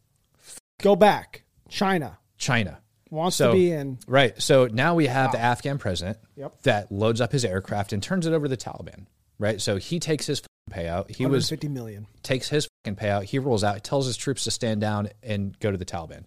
Go 0.81 0.95
back. 0.95 1.43
China 1.69 2.17
China 2.37 2.79
wants 3.09 3.35
So- 3.37 3.51
to 3.51 3.57
be 3.57 3.71
in. 3.71 3.97
right. 4.07 4.39
So 4.41 4.67
now 4.67 4.95
we 4.95 5.07
have 5.07 5.31
the 5.33 5.39
ah. 5.39 5.51
Afghan 5.51 5.77
president 5.79 6.19
Yep. 6.37 6.61
that 6.61 6.91
loads 6.91 7.19
up 7.19 7.31
his 7.33 7.43
aircraft 7.43 7.91
and 7.91 8.01
turns 8.01 8.25
it 8.27 8.31
over 8.33 8.45
to 8.45 8.49
the 8.49 8.57
Taliban. 8.57 9.07
Right. 9.39 9.59
So 9.59 9.75
he 9.77 9.99
takes 9.99 10.27
his 10.27 10.41
payout. 10.71 11.09
He 11.15 11.25
was 11.25 11.49
fifty 11.49 11.67
million. 11.67 12.07
takes 12.23 12.49
his 12.49 12.67
fucking 12.83 12.95
payout. 12.97 13.23
He 13.23 13.39
rolls 13.39 13.63
out, 13.63 13.83
tells 13.83 14.05
his 14.07 14.17
troops 14.17 14.43
to 14.45 14.51
stand 14.51 14.81
down 14.81 15.09
and 15.23 15.57
go 15.59 15.71
to 15.71 15.77
the 15.77 15.85
Taliban. 15.85 16.25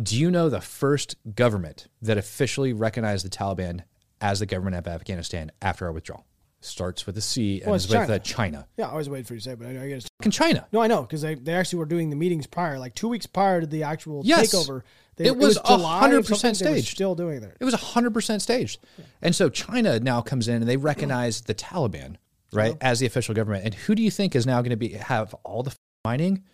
Do 0.00 0.16
you 0.16 0.30
know 0.30 0.48
the 0.48 0.60
first 0.60 1.16
government 1.34 1.88
that 2.02 2.18
officially 2.18 2.72
recognized 2.72 3.24
the 3.24 3.30
Taliban 3.30 3.82
as 4.20 4.38
the 4.40 4.46
government 4.46 4.76
of 4.76 4.86
Afghanistan 4.86 5.50
after 5.60 5.86
our 5.86 5.92
withdrawal? 5.92 6.24
Starts 6.60 7.06
with 7.06 7.16
a 7.16 7.20
C 7.20 7.58
and 7.60 7.66
Well, 7.66 7.74
is 7.76 7.84
it's 7.84 7.92
with 7.94 8.00
China. 8.00 8.14
uh, 8.14 8.18
China. 8.18 8.68
Yeah, 8.76 8.88
I 8.88 8.94
was 8.96 9.08
waiting 9.08 9.24
for 9.26 9.34
you 9.34 9.40
to 9.40 9.44
say, 9.44 9.52
it, 9.52 9.58
but 9.60 9.68
I, 9.68 9.88
guess. 9.88 10.08
Fucking 10.20 10.32
China. 10.32 10.66
No, 10.72 10.80
I 10.80 10.88
know 10.88 11.02
because 11.02 11.22
they, 11.22 11.34
they 11.36 11.52
actually 11.54 11.78
were 11.80 11.86
doing 11.86 12.10
the 12.10 12.16
meetings 12.16 12.46
prior, 12.48 12.78
like 12.80 12.94
two 12.96 13.08
weeks 13.08 13.26
prior 13.26 13.60
to 13.60 13.66
the 13.66 13.84
actual 13.84 14.22
Yes. 14.24 14.52
takeover. 14.52 14.82
They, 15.16 15.26
It 15.26 15.36
was 15.36 15.56
July 15.64 16.10
or 16.10 16.20
100% 16.20 16.24
something, 16.36 16.64
they 16.64 16.70
were 16.72 16.76
staged. 16.78 16.88
Still 16.94 17.14
doing 17.14 17.40
that. 17.42 17.56
It 17.60 17.64
was 17.64 17.74
100% 17.74 18.40
staged. 18.40 18.80
And 19.22 19.34
so 19.36 19.48
China 19.48 20.00
now 20.00 20.20
comes 20.20 20.48
in 20.48 20.56
and 20.56 20.68
they 20.68 20.76
recognize 20.76 21.42
the 21.42 21.54
Taliban, 21.54 22.16
right, 22.52 22.76
as 22.80 23.00
the 23.00 23.06
official 23.06 23.34
government. 23.34 23.64
And 23.64 23.74
who 23.74 23.94
do 23.94 24.02
you 24.02 24.10
think 24.10 24.34
is 24.36 24.46
now 24.46 24.60
going 24.62 24.70
to 24.70 24.76
be 24.76 24.90
have 24.90 25.34
all 25.44 25.62
the 25.62 25.74
mining 26.04 26.44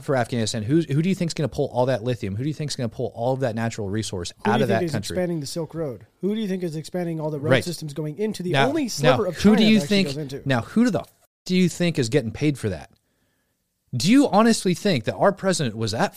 for 0.00 0.14
Afghanistan? 0.16 0.62
Who's, 0.62 0.84
who 0.90 1.02
do 1.02 1.08
you 1.08 1.14
think 1.14 1.30
is 1.30 1.34
going 1.34 1.48
to 1.48 1.54
pull 1.54 1.66
all 1.72 1.86
that 1.86 2.04
lithium? 2.04 2.36
Who 2.36 2.42
do 2.44 2.48
you 2.48 2.54
think 2.54 2.70
is 2.70 2.76
going 2.76 2.88
to 2.88 2.94
pull 2.94 3.12
all 3.14 3.34
of 3.34 3.40
that 3.40 3.54
natural 3.54 3.88
resource 3.88 4.32
Who 4.44 4.50
out 4.50 4.54
do 4.54 4.58
you 4.58 4.62
of 4.64 4.68
think 4.68 4.80
that 4.80 4.84
is 4.84 4.92
country? 4.92 5.14
expanding 5.14 5.40
the 5.40 5.46
Silk 5.46 5.74
Road? 5.74 6.06
Who 6.20 6.34
do 6.34 6.40
you 6.40 6.46
think 6.48 6.62
is 6.62 6.76
expanding 6.76 7.20
all 7.20 7.30
the 7.30 7.40
road 7.40 7.50
Right. 7.50 7.64
systems 7.64 7.92
going 7.92 8.18
into 8.18 8.42
the 8.42 8.52
now, 8.52 8.68
only 8.68 8.84
now, 8.84 8.88
sliver 8.88 9.26
of 9.26 9.36
who 9.36 9.50
China 9.50 9.56
do 9.58 9.64
you 9.64 9.80
think? 9.80 10.46
Now, 10.46 10.62
who 10.62 10.84
do 10.84 10.90
the 10.90 11.04
do 11.44 11.56
you 11.56 11.68
think 11.68 11.98
is 11.98 12.08
getting 12.08 12.30
paid 12.30 12.56
for 12.58 12.68
that? 12.68 12.90
Do 13.94 14.10
you 14.10 14.28
honestly 14.28 14.74
think 14.74 15.04
that 15.04 15.16
our 15.16 15.32
president 15.32 15.76
was 15.76 15.90
that 15.92 16.16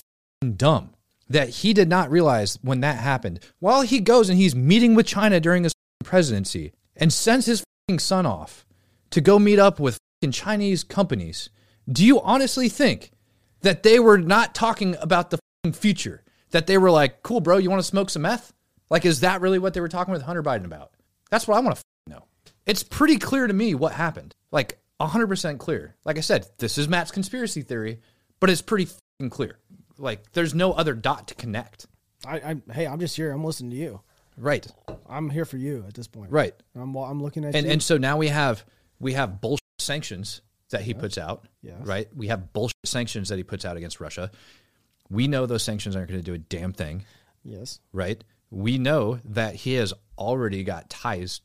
dumb 0.56 0.92
that 1.28 1.50
he 1.50 1.74
did 1.74 1.90
not 1.90 2.12
realize 2.12 2.60
when 2.62 2.82
that 2.82 2.98
happened? 3.00 3.40
While 3.60 3.82
he 3.82 4.00
goes 4.00 4.30
and 4.30 4.38
he's 4.38 4.56
meeting 4.56 4.94
with 4.94 5.08
China 5.08 5.40
during 5.40 5.64
his 5.64 5.74
presidency 6.04 6.72
and 6.96 7.12
sends 7.12 7.48
his 7.48 7.64
son 7.98 8.26
off 8.26 8.66
to 9.12 9.22
go 9.22 9.40
meet 9.40 9.60
up 9.60 9.80
with 9.80 10.00
Chinese 10.32 10.84
companies, 10.84 11.50
do 11.92 12.04
you 12.06 12.20
honestly 12.22 12.68
think 12.70 13.12
that 13.62 13.84
they 13.84 14.00
were 14.00 14.18
not 14.18 14.56
talking 14.56 14.96
about 15.00 15.30
the 15.30 15.40
future? 15.74 16.24
That 16.52 16.68
they 16.68 16.78
were 16.78 16.92
like, 16.92 17.22
cool, 17.22 17.42
bro, 17.42 17.58
you 17.58 17.70
want 17.70 17.82
to 17.82 17.88
smoke 17.88 18.10
some 18.10 18.24
meth? 18.24 18.54
Like, 18.90 19.06
is 19.06 19.20
that 19.22 19.42
really 19.42 19.60
what 19.60 19.74
they 19.74 19.82
were 19.82 19.88
talking 19.90 20.14
with 20.14 20.22
Hunter 20.22 20.44
Biden 20.44 20.66
about? 20.66 20.92
That's 21.30 21.48
what 21.48 21.58
I 21.58 21.60
want 21.60 21.78
to 21.78 21.84
know. 22.12 22.26
It's 22.66 22.84
pretty 22.84 23.18
clear 23.18 23.46
to 23.48 23.54
me 23.54 23.76
what 23.76 23.92
happened. 23.94 24.34
Like, 24.52 24.80
100% 25.02 25.58
clear. 25.60 25.96
Like 26.06 26.18
I 26.18 26.22
said, 26.22 26.48
this 26.58 26.78
is 26.78 26.88
Matt's 26.88 27.12
conspiracy 27.12 27.62
theory, 27.62 28.00
but 28.40 28.50
it's 28.50 28.62
pretty 28.62 28.90
clear. 29.30 29.60
Like, 29.98 30.32
there's 30.34 30.54
no 30.56 30.72
other 30.74 30.94
dot 30.94 31.28
to 31.30 31.36
connect. 31.36 31.88
I, 32.26 32.36
I 32.38 32.72
hey, 32.74 32.88
I'm 32.88 33.00
just 33.00 33.16
here. 33.16 33.32
I'm 33.32 33.44
listening 33.44 33.72
to 33.72 33.78
you. 33.78 34.02
Right. 34.38 34.66
I'm 35.10 35.30
here 35.30 35.46
for 35.46 35.58
you 35.58 35.84
at 35.88 35.94
this 35.94 36.08
point. 36.08 36.32
Right. 36.32 36.54
I'm 36.76 36.96
I'm 36.96 37.22
looking 37.22 37.46
at 37.46 37.56
And 37.56 37.66
you. 37.66 37.72
and 37.74 37.84
so 37.84 37.98
now 37.98 38.18
we 38.18 38.28
have 38.28 38.66
we 39.00 39.14
have 39.14 39.42
bullshit 39.42 39.64
sanctions 39.80 40.42
that 40.72 40.82
he 40.82 40.94
puts 40.94 41.18
out. 41.18 41.48
Yes. 41.62 41.76
Right. 41.82 42.08
We 42.16 42.28
have 42.28 42.54
bullshit 42.54 42.76
sanctions 42.86 43.30
that 43.30 43.38
he 43.38 43.44
puts 43.44 43.66
out 43.66 43.78
against 43.78 44.00
Russia. 44.00 44.32
We 45.10 45.28
know 45.28 45.46
those 45.46 45.64
sanctions 45.64 45.96
aren't 45.96 46.10
going 46.10 46.20
to 46.20 46.26
do 46.26 46.34
a 46.34 46.40
damn 46.40 46.74
thing. 46.74 47.06
yes. 47.44 47.80
right? 47.94 48.24
We 48.52 48.78
know 48.78 49.20
that 49.26 49.56
he 49.56 49.74
has 49.74 49.94
already 50.18 50.64
got 50.64 50.90
ties 50.90 51.42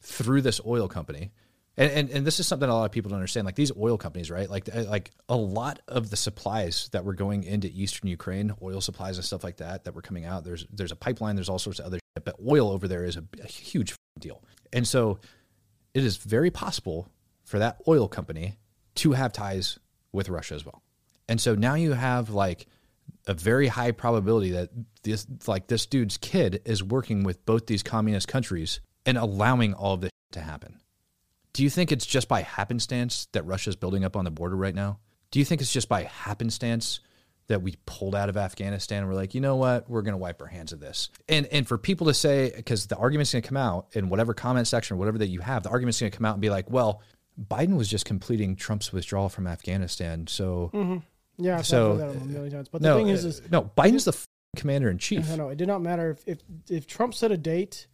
through 0.00 0.42
this 0.42 0.60
oil 0.66 0.88
company. 0.88 1.30
And, 1.76 1.90
and, 1.90 2.10
and 2.10 2.26
this 2.26 2.38
is 2.38 2.46
something 2.46 2.68
a 2.68 2.74
lot 2.74 2.84
of 2.84 2.92
people 2.92 3.08
don't 3.08 3.18
understand. 3.18 3.46
Like 3.46 3.54
these 3.54 3.72
oil 3.76 3.96
companies, 3.96 4.30
right? 4.30 4.48
Like 4.50 4.68
uh, 4.74 4.84
like 4.84 5.10
a 5.28 5.36
lot 5.36 5.80
of 5.88 6.10
the 6.10 6.16
supplies 6.16 6.90
that 6.92 7.04
were 7.04 7.14
going 7.14 7.44
into 7.44 7.68
eastern 7.68 8.08
Ukraine, 8.08 8.52
oil 8.60 8.80
supplies 8.82 9.16
and 9.16 9.24
stuff 9.24 9.42
like 9.42 9.56
that, 9.56 9.84
that 9.84 9.94
were 9.94 10.02
coming 10.02 10.26
out. 10.26 10.44
There's 10.44 10.66
there's 10.70 10.92
a 10.92 10.96
pipeline. 10.96 11.34
There's 11.34 11.48
all 11.48 11.58
sorts 11.58 11.78
of 11.78 11.86
other 11.86 11.98
shit, 11.98 12.24
but 12.24 12.36
oil 12.46 12.70
over 12.70 12.86
there 12.86 13.04
is 13.04 13.16
a, 13.16 13.24
a 13.42 13.46
huge 13.46 13.94
deal. 14.18 14.42
And 14.72 14.86
so, 14.86 15.18
it 15.94 16.04
is 16.04 16.16
very 16.16 16.50
possible 16.50 17.08
for 17.44 17.58
that 17.58 17.80
oil 17.86 18.08
company 18.08 18.56
to 18.96 19.12
have 19.12 19.32
ties 19.32 19.78
with 20.12 20.28
Russia 20.28 20.54
as 20.54 20.64
well. 20.64 20.82
And 21.28 21.40
so 21.40 21.54
now 21.54 21.74
you 21.74 21.92
have 21.92 22.30
like 22.30 22.66
a 23.26 23.34
very 23.34 23.68
high 23.68 23.92
probability 23.92 24.50
that 24.50 24.70
this 25.02 25.26
like 25.46 25.68
this 25.68 25.86
dude's 25.86 26.16
kid 26.16 26.60
is 26.64 26.82
working 26.82 27.22
with 27.22 27.44
both 27.46 27.66
these 27.66 27.82
communist 27.82 28.28
countries 28.28 28.80
and 29.06 29.16
allowing 29.16 29.74
all 29.74 29.94
of 29.94 30.00
this 30.00 30.10
to 30.32 30.40
happen. 30.40 30.80
Do 31.52 31.62
you 31.62 31.70
think 31.70 31.92
it's 31.92 32.06
just 32.06 32.28
by 32.28 32.42
happenstance 32.42 33.28
that 33.32 33.44
Russia's 33.44 33.76
building 33.76 34.04
up 34.04 34.16
on 34.16 34.24
the 34.24 34.30
border 34.30 34.56
right 34.56 34.74
now? 34.74 34.98
Do 35.30 35.38
you 35.38 35.44
think 35.44 35.60
it's 35.60 35.72
just 35.72 35.88
by 35.88 36.04
happenstance 36.04 37.00
that 37.52 37.62
we 37.62 37.76
pulled 37.86 38.14
out 38.14 38.28
of 38.28 38.36
Afghanistan 38.36 38.98
and 38.98 39.08
we're 39.08 39.14
like, 39.14 39.34
you 39.34 39.40
know 39.40 39.56
what, 39.56 39.88
we're 39.88 40.02
going 40.02 40.12
to 40.14 40.18
wipe 40.18 40.40
our 40.42 40.48
hands 40.48 40.72
of 40.72 40.80
this? 40.80 41.08
And 41.28 41.46
and 41.46 41.66
for 41.68 41.78
people 41.78 42.08
to 42.08 42.14
say, 42.14 42.52
because 42.54 42.86
the 42.86 42.96
argument's 42.96 43.32
going 43.32 43.42
to 43.42 43.48
come 43.48 43.56
out 43.56 43.86
in 43.92 44.08
whatever 44.08 44.34
comment 44.34 44.66
section 44.66 44.98
whatever 44.98 45.18
that 45.18 45.28
you 45.28 45.40
have, 45.40 45.62
the 45.62 45.70
argument's 45.70 46.00
going 46.00 46.10
to 46.10 46.16
come 46.16 46.24
out 46.24 46.32
and 46.34 46.42
be 46.42 46.50
like, 46.50 46.68
well, 46.70 47.00
Biden 47.40 47.76
was 47.76 47.88
just 47.88 48.04
completing 48.04 48.56
Trump's 48.56 48.92
withdrawal 48.92 49.28
from 49.28 49.46
Afghanistan, 49.46 50.26
so 50.26 51.00
Yeah. 51.38 51.58
I've 51.58 51.66
So, 51.66 51.96
heard 51.96 52.10
that 52.16 52.22
a 52.22 52.24
million 52.26 52.52
times. 52.52 52.68
But 52.68 52.82
the 52.82 52.88
no, 52.88 52.96
thing 52.98 53.08
is, 53.08 53.24
uh, 53.24 53.28
is 53.28 53.42
no, 53.50 53.70
Biden's 53.76 54.04
the 54.04 54.12
f- 54.12 54.26
commander 54.56 54.90
in 54.90 54.98
chief. 54.98 55.30
I 55.30 55.36
know 55.36 55.48
it 55.48 55.56
did 55.56 55.66
not 55.68 55.80
matter 55.80 56.10
if, 56.10 56.22
if 56.26 56.38
if 56.68 56.86
Trump 56.86 57.14
set 57.14 57.32
a 57.32 57.36
date, 57.38 57.86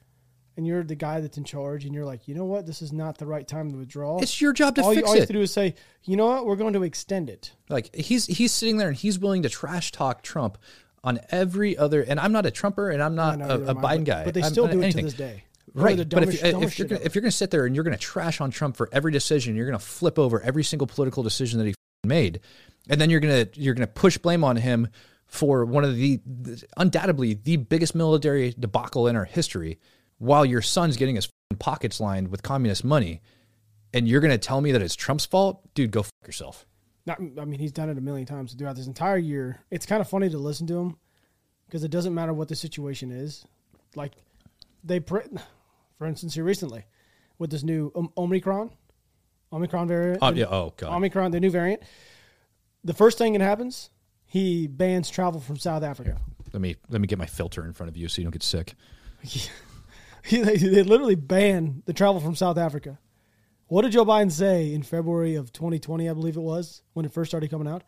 and 0.58 0.66
you're 0.66 0.82
the 0.82 0.96
guy 0.96 1.20
that's 1.20 1.38
in 1.38 1.44
charge, 1.44 1.84
and 1.84 1.94
you're 1.94 2.04
like, 2.04 2.26
you 2.26 2.34
know 2.34 2.44
what, 2.44 2.66
this 2.66 2.82
is 2.82 2.92
not 2.92 3.16
the 3.16 3.26
right 3.26 3.46
time 3.46 3.70
to 3.70 3.78
withdraw. 3.78 4.18
It's 4.18 4.40
your 4.40 4.52
job 4.52 4.74
to 4.74 4.82
all 4.82 4.92
you, 4.92 4.96
fix 4.96 5.08
all 5.08 5.14
you 5.14 5.18
it. 5.18 5.20
have 5.20 5.28
to 5.28 5.32
do 5.32 5.40
is 5.40 5.52
say, 5.52 5.76
you 6.02 6.16
know 6.16 6.26
what, 6.26 6.46
we're 6.46 6.56
going 6.56 6.72
to 6.72 6.82
extend 6.82 7.30
it. 7.30 7.52
Like 7.68 7.94
he's 7.94 8.26
he's 8.26 8.52
sitting 8.52 8.76
there 8.76 8.88
and 8.88 8.96
he's 8.96 9.20
willing 9.20 9.44
to 9.44 9.48
trash 9.48 9.92
talk 9.92 10.20
Trump 10.22 10.58
on 11.04 11.20
every 11.30 11.78
other. 11.78 12.02
And 12.02 12.18
I'm 12.18 12.32
not 12.32 12.44
a 12.44 12.50
Trumper 12.50 12.90
and 12.90 13.00
I'm 13.00 13.14
not 13.14 13.38
know, 13.38 13.48
a, 13.48 13.70
a 13.70 13.74
Biden 13.74 14.04
guy. 14.04 14.24
but 14.24 14.34
they 14.34 14.42
I'm 14.42 14.50
still 14.50 14.66
do 14.66 14.82
it 14.82 14.90
to 14.90 15.02
this 15.02 15.14
day. 15.14 15.44
Right, 15.74 15.96
the 15.96 16.04
but 16.04 16.24
if, 16.24 16.42
if 16.42 16.52
dumbest 16.52 16.78
you're 16.78 16.88
gonna, 16.88 17.00
if 17.04 17.14
you're 17.14 17.22
going 17.22 17.30
to 17.30 17.36
sit 17.36 17.52
there 17.52 17.64
and 17.64 17.74
you're 17.76 17.84
going 17.84 17.96
to 17.96 18.00
trash 18.00 18.40
on 18.40 18.50
Trump 18.50 18.76
for 18.76 18.88
every 18.90 19.12
decision, 19.12 19.54
you're 19.54 19.66
going 19.66 19.78
to 19.78 19.84
flip 19.84 20.18
over 20.18 20.40
every 20.40 20.64
single 20.64 20.88
political 20.88 21.22
decision 21.22 21.60
that 21.60 21.66
he 21.66 21.74
made, 22.04 22.40
and 22.88 23.00
then 23.00 23.10
you're 23.10 23.20
going 23.20 23.46
to 23.46 23.60
you're 23.60 23.74
going 23.74 23.86
to 23.86 23.92
push 23.92 24.18
blame 24.18 24.42
on 24.42 24.56
him 24.56 24.88
for 25.26 25.64
one 25.64 25.84
of 25.84 25.94
the 25.94 26.20
undoubtedly 26.78 27.34
the 27.34 27.58
biggest 27.58 27.94
military 27.94 28.54
debacle 28.58 29.06
in 29.06 29.14
our 29.14 29.26
history, 29.26 29.78
while 30.18 30.44
your 30.44 30.62
son's 30.62 30.96
getting 30.96 31.16
his 31.16 31.28
pockets 31.58 32.00
lined 32.00 32.28
with 32.28 32.42
communist 32.42 32.84
money, 32.84 33.22
and 33.94 34.06
you're 34.06 34.20
going 34.20 34.30
to 34.32 34.38
tell 34.38 34.60
me 34.60 34.72
that 34.72 34.82
it's 34.82 34.94
Trump's 34.94 35.24
fault, 35.24 35.62
dude? 35.74 35.90
Go 35.90 36.00
f- 36.00 36.10
yourself. 36.26 36.66
Not, 37.06 37.18
I 37.40 37.44
mean, 37.44 37.58
he's 37.58 37.72
done 37.72 37.88
it 37.88 37.96
a 37.96 38.00
million 38.02 38.26
times 38.26 38.52
throughout 38.52 38.76
this 38.76 38.86
entire 38.86 39.16
year. 39.16 39.60
It's 39.70 39.86
kind 39.86 40.00
of 40.00 40.08
funny 40.08 40.28
to 40.28 40.38
listen 40.38 40.66
to 40.66 40.78
him 40.78 40.96
because 41.66 41.82
it 41.84 41.90
doesn't 41.90 42.14
matter 42.14 42.34
what 42.34 42.48
the 42.48 42.56
situation 42.56 43.10
is. 43.10 43.44
Like 43.94 44.12
they, 44.84 45.00
pre- 45.00 45.22
for 45.96 46.06
instance, 46.06 46.34
here 46.34 46.44
recently 46.44 46.84
with 47.38 47.50
this 47.50 47.62
new 47.62 47.90
Omicron, 48.16 48.70
Omicron 49.52 49.88
variant. 49.88 50.18
Oh 50.20 50.32
yeah. 50.32 50.46
Oh 50.46 50.74
god. 50.76 50.94
Omicron, 50.94 51.30
the 51.30 51.40
new 51.40 51.50
variant. 51.50 51.82
The 52.84 52.94
first 52.94 53.16
thing 53.18 53.32
that 53.32 53.40
happens, 53.40 53.90
he 54.26 54.66
bans 54.66 55.08
travel 55.08 55.40
from 55.40 55.56
South 55.56 55.82
Africa. 55.82 56.18
Let 56.52 56.60
me 56.60 56.76
let 56.90 57.00
me 57.00 57.06
get 57.06 57.18
my 57.18 57.26
filter 57.26 57.64
in 57.64 57.72
front 57.72 57.88
of 57.88 57.96
you 57.96 58.08
so 58.08 58.20
you 58.20 58.24
don't 58.24 58.32
get 58.32 58.42
sick. 58.42 58.74
He, 60.24 60.38
they, 60.42 60.56
they 60.56 60.82
literally 60.82 61.14
ban 61.14 61.82
the 61.86 61.92
travel 61.92 62.20
from 62.20 62.34
South 62.34 62.58
Africa. 62.58 62.98
What 63.66 63.82
did 63.82 63.92
Joe 63.92 64.04
Biden 64.04 64.32
say 64.32 64.72
in 64.72 64.82
February 64.82 65.34
of 65.34 65.52
2020, 65.52 66.08
I 66.08 66.12
believe 66.14 66.36
it 66.36 66.40
was, 66.40 66.82
when 66.94 67.04
it 67.04 67.12
first 67.12 67.30
started 67.30 67.50
coming 67.50 67.68
out? 67.68 67.84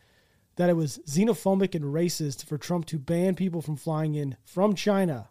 That 0.57 0.69
it 0.69 0.77
was 0.77 0.99
xenophobic 1.07 1.75
and 1.75 1.87
racist 1.87 2.45
for 2.45 2.59
Trump 2.59 2.85
to 2.87 2.99
ban 2.99 3.35
people 3.35 3.63
from 3.63 3.77
flying 3.77 4.15
in 4.15 4.37
from 4.45 4.75
China. 4.75 5.31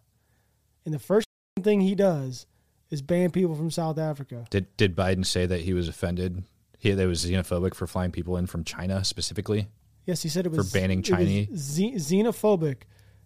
And 0.86 0.94
the 0.94 1.00
first 1.00 1.27
thing 1.62 1.82
he 1.82 1.94
does 1.94 2.48
is 2.89 3.03
ban 3.03 3.29
people 3.29 3.53
from 3.53 3.70
South 3.70 4.00
Africa. 4.00 4.46
Did 4.50 4.75
did 4.75 4.96
Biden 4.96 5.25
say 5.25 5.46
that 5.46 5.62
he 5.62 5.74
was 5.74 5.88
offended? 5.88 6.44
He 6.79 6.91
that 6.91 7.08
was 7.08 7.24
xenophobic 7.24 7.75
for 7.75 7.86
flying 7.86 8.12
people 8.12 8.38
in 8.38 8.48
from 8.48 8.63
China 8.63 9.03
specifically? 9.03 9.68
Yes, 10.06 10.24
he 10.24 10.29
said 10.29 10.48
it 10.48 10.51
was 10.51 10.72
for 10.72 10.79
banning 10.79 11.03
Chinese? 11.03 11.77
xenophobic 11.77 12.84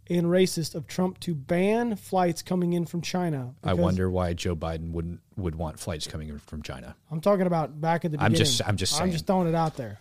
and 0.09 0.27
racist 0.27 0.75
of 0.75 0.87
Trump 0.87 1.19
to 1.21 1.33
ban 1.33 1.95
flights 1.95 2.41
coming 2.41 2.73
in 2.73 2.85
from 2.85 3.01
China. 3.01 3.53
I 3.63 3.73
wonder 3.73 4.09
why 4.09 4.33
Joe 4.33 4.55
Biden 4.55 4.91
wouldn't 4.91 5.21
would 5.35 5.55
want 5.55 5.79
flights 5.79 6.07
coming 6.07 6.29
in 6.29 6.39
from 6.39 6.61
China. 6.61 6.95
I'm 7.11 7.21
talking 7.21 7.47
about 7.47 7.79
back 7.79 8.05
at 8.05 8.11
the 8.11 8.17
beginning. 8.17 8.33
I'm 8.33 8.37
just- 8.37 8.61
I'm 8.67 8.77
just 8.77 9.01
I'm 9.01 9.11
just 9.11 9.25
throwing 9.27 9.47
it 9.47 9.55
out 9.55 9.75
there. 9.77 9.99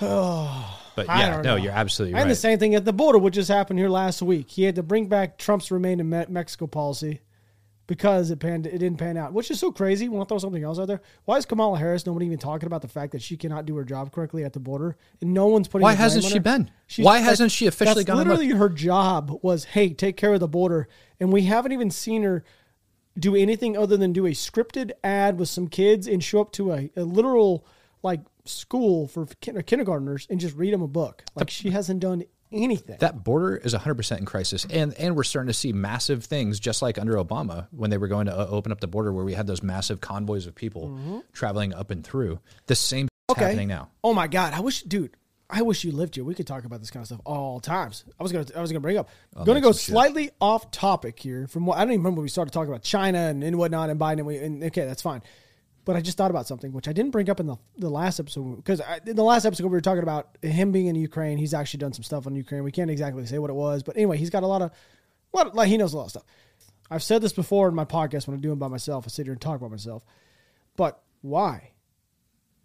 But 0.94 1.08
I 1.08 1.20
yeah, 1.20 1.36
no, 1.36 1.42
know. 1.42 1.56
you're 1.56 1.72
absolutely 1.72 2.12
right. 2.12 2.20
And 2.20 2.30
the 2.30 2.34
same 2.34 2.58
thing 2.58 2.74
at 2.74 2.84
the 2.84 2.92
border, 2.92 3.18
which 3.18 3.32
just 3.32 3.48
happened 3.48 3.78
here 3.78 3.88
last 3.88 4.20
week. 4.20 4.50
He 4.50 4.64
had 4.64 4.74
to 4.74 4.82
bring 4.82 5.06
back 5.06 5.38
Trump's 5.38 5.70
remain 5.70 6.00
in 6.00 6.10
Mexico 6.10 6.66
policy 6.66 7.22
because 7.86 8.30
it 8.30 8.38
panned, 8.38 8.66
it 8.66 8.78
didn't 8.78 8.96
pan 8.98 9.16
out, 9.16 9.32
which 9.32 9.50
is 9.50 9.58
so 9.58 9.72
crazy. 9.72 10.08
Want 10.08 10.28
to 10.28 10.32
throw 10.32 10.38
something 10.38 10.62
else 10.62 10.78
out 10.78 10.86
there? 10.86 11.02
Why 11.24 11.36
is 11.36 11.46
Kamala 11.46 11.78
Harris 11.78 12.06
nobody 12.06 12.26
even 12.26 12.38
talking 12.38 12.66
about 12.66 12.82
the 12.82 12.88
fact 12.88 13.12
that 13.12 13.22
she 13.22 13.36
cannot 13.36 13.66
do 13.66 13.76
her 13.76 13.84
job 13.84 14.12
correctly 14.12 14.44
at 14.44 14.52
the 14.52 14.60
border, 14.60 14.96
and 15.20 15.34
no 15.34 15.46
one's 15.48 15.68
putting. 15.68 15.82
Why 15.82 15.94
hasn't 15.94 16.24
she 16.24 16.34
her? 16.34 16.40
been? 16.40 16.70
She's- 16.86 17.04
Why 17.04 17.18
hasn't 17.18 17.50
she 17.50 17.66
officially 17.66 18.04
that's 18.04 18.06
gone? 18.06 18.18
Literally, 18.18 18.50
her 18.50 18.68
job 18.68 19.38
was, 19.42 19.64
hey, 19.64 19.92
take 19.92 20.16
care 20.16 20.32
of 20.34 20.40
the 20.40 20.48
border, 20.48 20.88
and 21.20 21.32
we 21.32 21.42
haven't 21.42 21.72
even 21.72 21.90
seen 21.90 22.22
her 22.22 22.44
do 23.18 23.36
anything 23.36 23.76
other 23.76 23.96
than 23.96 24.12
do 24.12 24.26
a 24.26 24.30
scripted 24.30 24.92
ad 25.04 25.38
with 25.38 25.48
some 25.48 25.68
kids 25.68 26.06
and 26.06 26.24
show 26.24 26.40
up 26.40 26.52
to 26.52 26.72
a, 26.72 26.90
a 26.96 27.02
literal 27.04 27.66
like 28.02 28.20
school 28.44 29.06
for 29.06 29.26
kin- 29.40 29.62
kindergartners 29.64 30.26
and 30.30 30.40
just 30.40 30.56
read 30.56 30.72
them 30.72 30.82
a 30.82 30.88
book. 30.88 31.22
Like 31.34 31.50
she 31.50 31.70
hasn't 31.70 32.00
done 32.00 32.24
anything. 32.52 32.96
that 33.00 33.22
border 33.24 33.56
is 33.56 33.74
100% 33.74 34.18
in 34.18 34.24
crisis 34.24 34.66
and 34.70 34.94
and 34.94 35.16
we're 35.16 35.22
starting 35.24 35.48
to 35.48 35.52
see 35.54 35.72
massive 35.72 36.24
things 36.24 36.60
just 36.60 36.82
like 36.82 36.98
under 36.98 37.14
obama 37.14 37.66
when 37.70 37.90
they 37.90 37.98
were 37.98 38.08
going 38.08 38.26
to 38.26 38.38
uh, 38.38 38.46
open 38.48 38.72
up 38.72 38.80
the 38.80 38.86
border 38.86 39.12
where 39.12 39.24
we 39.24 39.34
had 39.34 39.46
those 39.46 39.62
massive 39.62 40.00
convoys 40.00 40.46
of 40.46 40.54
people 40.54 41.22
traveling 41.32 41.74
up 41.74 41.90
and 41.90 42.04
through 42.04 42.38
the 42.66 42.74
same 42.74 43.08
is 43.30 43.36
happening 43.36 43.68
now 43.68 43.88
Oh 44.04 44.12
my 44.14 44.26
god, 44.26 44.52
I 44.52 44.60
wish, 44.60 44.82
dude. 44.82 45.16
I 45.48 45.60
wish 45.62 45.84
you 45.84 45.92
lived 45.92 46.14
here. 46.14 46.24
We 46.24 46.34
could 46.34 46.46
talk 46.46 46.64
about 46.64 46.80
this 46.80 46.90
kind 46.90 47.02
of 47.02 47.08
stuff 47.08 47.20
all 47.26 47.60
times. 47.60 48.04
I 48.18 48.22
was 48.22 48.32
gonna, 48.32 48.46
I 48.56 48.60
was 48.62 48.72
gonna 48.72 48.80
bring 48.80 48.96
up. 48.96 49.10
gonna 49.44 49.60
go 49.60 49.72
some 49.72 49.78
shit. 49.78 49.92
slightly 49.92 50.30
off 50.40 50.70
topic 50.70 51.18
here. 51.18 51.46
From 51.46 51.66
what 51.66 51.76
I 51.76 51.80
don't 51.82 51.90
even 51.92 52.00
remember, 52.00 52.20
when 52.20 52.24
we 52.24 52.30
started 52.30 52.52
talking 52.52 52.70
about 52.70 52.82
China 52.82 53.18
and, 53.18 53.44
and 53.44 53.58
whatnot 53.58 53.90
and 53.90 54.00
Biden. 54.00 54.18
And, 54.18 54.26
we, 54.26 54.38
and 54.38 54.64
okay, 54.64 54.86
that's 54.86 55.02
fine. 55.02 55.22
But 55.84 55.96
I 55.96 56.00
just 56.00 56.16
thought 56.16 56.30
about 56.30 56.46
something 56.46 56.72
which 56.72 56.86
I 56.86 56.92
didn't 56.92 57.10
bring 57.10 57.28
up 57.28 57.40
in 57.40 57.46
the 57.46 57.56
the 57.76 57.90
last 57.90 58.20
episode 58.20 58.56
because 58.56 58.80
in 59.04 59.16
the 59.16 59.24
last 59.24 59.44
episode 59.44 59.64
we 59.64 59.70
were 59.70 59.80
talking 59.80 60.02
about 60.02 60.38
him 60.42 60.70
being 60.70 60.86
in 60.86 60.94
Ukraine. 60.94 61.38
He's 61.38 61.54
actually 61.54 61.78
done 61.78 61.92
some 61.92 62.04
stuff 62.04 62.26
on 62.26 62.36
Ukraine. 62.36 62.62
We 62.62 62.72
can't 62.72 62.90
exactly 62.90 63.26
say 63.26 63.38
what 63.38 63.50
it 63.50 63.54
was, 63.54 63.82
but 63.82 63.96
anyway, 63.96 64.16
he's 64.16 64.30
got 64.30 64.44
a 64.44 64.46
lot 64.46 64.62
of, 64.62 64.70
what 65.32 65.54
like 65.54 65.68
he 65.68 65.76
knows 65.76 65.92
a 65.92 65.96
lot 65.96 66.04
of 66.04 66.10
stuff. 66.10 66.24
I've 66.90 67.02
said 67.02 67.22
this 67.22 67.32
before 67.32 67.68
in 67.68 67.74
my 67.74 67.84
podcast 67.84 68.26
when 68.26 68.34
I'm 68.34 68.40
doing 68.40 68.54
it 68.54 68.58
by 68.58 68.68
myself. 68.68 69.04
I 69.06 69.08
sit 69.08 69.26
here 69.26 69.32
and 69.32 69.40
talk 69.40 69.60
by 69.60 69.68
myself. 69.68 70.04
But 70.76 71.02
why 71.22 71.72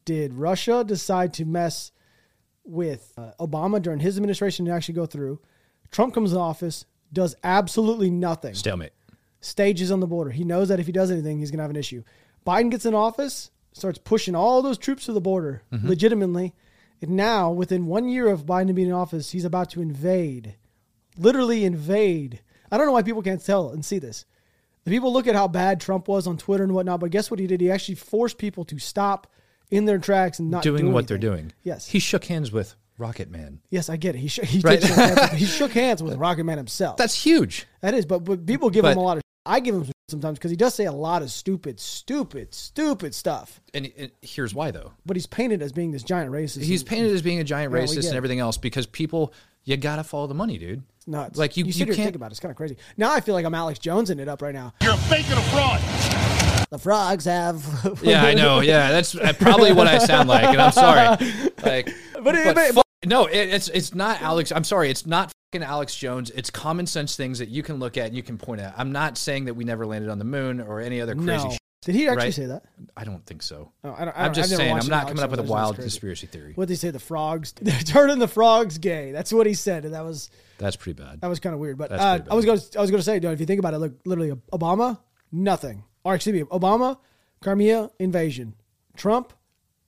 did 0.06 0.34
Russia 0.34 0.84
decide 0.86 1.34
to 1.36 1.46
mess 1.46 1.92
with 2.66 3.14
uh, 3.18 3.32
Obama 3.40 3.82
during 3.82 4.00
his 4.00 4.18
administration 4.18 4.66
to 4.66 4.72
actually 4.72 4.96
go 4.96 5.06
through? 5.06 5.40
Trump 5.92 6.14
comes 6.14 6.34
in 6.34 6.38
office, 6.38 6.86
does 7.14 7.36
absolutely 7.44 8.10
nothing, 8.12 8.54
stalemate 8.54 8.92
stages 9.40 9.92
on 9.92 10.00
the 10.00 10.08
border. 10.08 10.30
He 10.30 10.44
knows 10.44 10.68
that 10.70 10.80
if 10.80 10.86
he 10.86 10.92
does 10.92 11.12
anything, 11.12 11.40
he's 11.40 11.52
going 11.52 11.60
to 11.60 11.64
have 11.64 11.72
an 11.72 11.78
issue. 11.78 12.04
Biden 12.46 12.72
gets 12.72 12.86
in 12.86 12.94
office, 12.94 13.52
starts 13.74 14.00
pushing 14.00 14.36
all 14.36 14.62
those 14.62 14.78
troops 14.78 15.06
to 15.06 15.14
the 15.14 15.22
border 15.22 15.64
Mm-hmm. 15.72 15.88
legitimately. 15.88 16.54
And 17.02 17.12
now, 17.12 17.52
within 17.52 17.86
one 17.86 18.10
year 18.10 18.28
of 18.28 18.46
Biden 18.46 18.74
being 18.74 18.88
in 18.88 18.94
office, 18.94 19.30
he's 19.32 19.46
about 19.46 19.70
to 19.72 19.82
invade, 19.82 20.56
literally 21.18 21.64
invade. 21.66 22.42
I 22.72 22.78
don't 22.78 22.88
know 22.88 22.94
why 22.94 23.04
people 23.04 23.22
can't 23.22 23.44
tell 23.44 23.70
and 23.70 23.86
see 23.86 24.00
this. 24.00 24.26
The 24.84 24.92
people 24.92 25.12
look 25.14 25.28
at 25.28 25.36
how 25.36 25.48
bad 25.48 25.80
Trump 25.82 26.08
was 26.08 26.28
on 26.28 26.38
Twitter 26.38 26.64
and 26.64 26.74
whatnot, 26.74 27.00
but 27.02 27.12
guess 27.12 27.30
what 27.30 27.40
he 27.40 27.48
did? 27.48 27.62
He 27.62 27.70
actually 27.70 27.96
forced 27.96 28.38
people 28.38 28.64
to 28.66 28.80
stop 28.80 29.28
in 29.70 29.86
their 29.86 30.00
tracks 30.00 30.40
and 30.40 30.50
not 30.50 30.64
doing 30.64 30.86
do 30.86 30.92
what 30.92 31.08
they're 31.08 31.18
doing. 31.18 31.52
Yes, 31.64 31.88
He 31.88 32.00
shook 32.00 32.26
hands 32.26 32.52
with 32.52 32.74
Rocket 32.98 33.30
Man. 33.30 33.60
yes, 33.70 33.90
I 33.90 33.98
get 33.98 34.16
it. 34.16 34.20
He 34.20 34.28
sh- 34.30 34.40
he, 34.44 34.60
Right. 34.62 34.82
shook 34.82 34.96
hands 34.96 35.20
with, 35.20 35.32
he 35.40 35.46
shook 35.46 35.72
hands 35.72 36.02
with 36.02 36.16
Rocket 36.16 36.46
Man 36.46 36.58
himself. 36.58 36.98
That's 36.98 37.14
huge. 37.22 37.68
That 37.82 37.94
is, 37.94 38.06
but, 38.06 38.24
but 38.24 38.46
people 38.46 38.70
give 38.70 38.86
him 38.86 38.98
a 38.98 39.02
lot 39.02 39.18
of. 39.18 39.24
I 39.48 39.60
give 39.60 39.76
him 39.76 39.86
some 39.86 39.94
sometimes 40.10 40.38
because 40.38 40.52
he 40.52 40.58
does 40.58 40.74
say 40.74 40.86
a 40.86 40.92
lot 40.92 41.22
of 41.22 41.32
stupid, 41.32 41.80
stupid, 41.80 42.54
stupid 42.54 43.14
stuff. 43.14 43.62
And, 43.74 43.92
and 43.98 44.12
here's 44.22 44.54
why 44.54 44.72
though. 44.72 44.94
But 45.06 45.18
he's 45.18 45.28
painted 45.28 45.62
as 45.62 45.72
being 45.72 45.92
this 45.92 46.04
giant 46.04 46.32
racist. 46.32 46.64
He's 46.64 46.82
and 46.82 46.90
painted 46.90 47.14
as 47.14 47.22
being 47.22 47.40
a 47.40 47.44
giant 47.44 47.74
Yeah, 47.74 47.80
we 47.80 47.86
racist 47.86 48.08
and 48.08 48.16
everything 48.16 48.40
else 48.40 48.58
because 48.58 48.86
people 48.86 49.34
you 49.64 49.76
gotta 49.76 50.04
follow 50.04 50.28
the 50.28 50.34
money, 50.34 50.58
dude. 50.58 50.84
it's 50.98 51.08
nuts. 51.08 51.38
Like 51.38 51.58
you, 51.58 51.64
you, 51.64 51.68
you, 51.68 51.74
sit 51.74 51.80
here 51.80 51.88
and 51.88 51.96
can't 51.98 52.06
think 52.08 52.16
about 52.16 52.28
it. 52.28 52.32
It's 52.32 52.40
kind 52.40 52.52
of 52.52 52.58
crazy. 52.58 52.78
Now 52.96 53.12
I 53.12 53.20
feel 53.20 53.36
like 53.36 53.46
I'm 53.46 53.56
Alex 53.56 53.80
Jones 53.80 54.10
in 54.10 54.20
it 54.20 54.30
up 54.30 54.42
right 54.42 54.54
now. 54.54 54.74
You're 54.82 54.94
a 54.94 54.98
fake 54.98 55.30
and 55.30 55.40
a 55.40 55.42
fraud. 55.44 55.82
The 56.70 56.78
frogs 56.78 57.26
have. 57.26 57.66
Yeah, 58.04 58.24
I 58.24 58.34
know. 58.34 58.60
Yeah, 58.62 58.92
that's 58.92 59.16
uh, 59.16 59.34
probably 59.40 59.74
what 59.74 59.88
I 59.88 59.98
sound 60.00 60.30
like, 60.30 60.46
and 60.46 60.62
I'm 60.62 60.72
sorry. 60.72 61.18
Like, 61.64 61.94
But 62.22 62.36
it- 62.36 62.56
but- 62.56 62.74
fu- 62.76 62.82
no, 63.06 63.26
it, 63.26 63.36
it's 63.50 63.68
it's 63.70 63.94
not 63.94 64.22
Alex. 64.22 64.52
I'm 64.52 64.64
sorry, 64.64 64.90
it's 64.90 65.06
not 65.06 65.32
fucking 65.52 65.66
Alex 65.66 65.96
Jones. 65.96 66.30
It's 66.32 66.50
common 66.50 66.86
sense 66.86 67.16
things 67.16 67.40
that 67.40 67.50
you 67.50 67.64
can 67.64 67.78
look 67.78 67.98
at 67.98 68.08
and 68.08 68.16
you 68.16 68.24
can 68.24 68.38
point 68.38 68.62
at. 68.62 68.74
I'm 68.78 68.92
not 68.92 69.18
saying 69.18 69.46
that 69.46 69.54
we 69.54 69.64
never 69.64 69.86
landed 69.86 70.10
on 70.10 70.20
the 70.20 70.26
moon 70.26 70.62
or 70.62 70.82
any 70.82 71.02
other 71.02 71.16
crazy. 71.16 71.26
no. 71.26 71.50
shit. 71.52 71.60
Did 71.86 71.96
he 71.96 72.08
actually 72.08 72.26
right? 72.26 72.34
say 72.34 72.46
that? 72.48 72.64
I 72.98 73.06
don't 73.06 73.26
think 73.26 73.42
so. 73.42 73.72
Oh, 73.84 73.96
I 73.98 74.04
don't, 74.04 74.18
I 74.18 74.26
I'm 74.26 74.26
don't, 74.26 74.34
just 74.34 74.56
saying. 74.56 74.78
I'm 74.78 74.88
not 74.88 75.08
coming 75.08 75.24
up 75.24 75.30
with 75.30 75.40
a 75.40 75.44
Jones. 75.44 75.52
I 75.52 75.56
just 75.56 75.76
think 75.76 75.76
wild 75.76 75.76
conspiracy 75.78 76.28
theory. 76.28 76.52
What 76.56 76.68
did 76.68 76.74
they 76.74 76.80
say? 76.80 76.90
The 76.90 77.00
frogs. 77.00 77.54
They're 77.62 77.80
turning 77.80 78.20
the 78.20 78.28
frogs 78.28 78.78
gay. 78.78 79.12
That's 79.14 79.32
what 79.32 79.48
he 79.48 79.54
said, 79.54 79.86
and 79.86 79.94
that 79.94 80.04
was 80.04 80.30
That's 80.58 80.76
pretty 80.76 81.02
bad. 81.02 81.22
that 81.22 81.28
was 81.28 81.40
kind 81.40 81.54
of 81.54 81.62
weird. 81.62 81.78
But 81.78 81.94
uh, 81.94 82.20
I 82.30 82.36
was 82.36 82.44
going 82.44 82.60
to 82.60 82.78
I 82.78 82.82
was 82.82 82.92
going 82.92 83.00
to 83.00 83.06
say, 83.06 83.20
dude, 83.20 83.32
if 83.32 83.40
you 83.40 83.46
think 83.46 83.60
about 83.60 83.74
it, 83.74 83.78
look, 83.78 83.94
literally, 84.06 84.32
Obama, 84.52 85.00
nothing. 85.32 85.84
Or 86.04 86.16
excuse 86.16 86.34
me, 86.34 86.44
Obama, 86.46 86.98
Crimea 87.42 87.90
invasion, 88.00 88.56
Trump, 88.98 89.32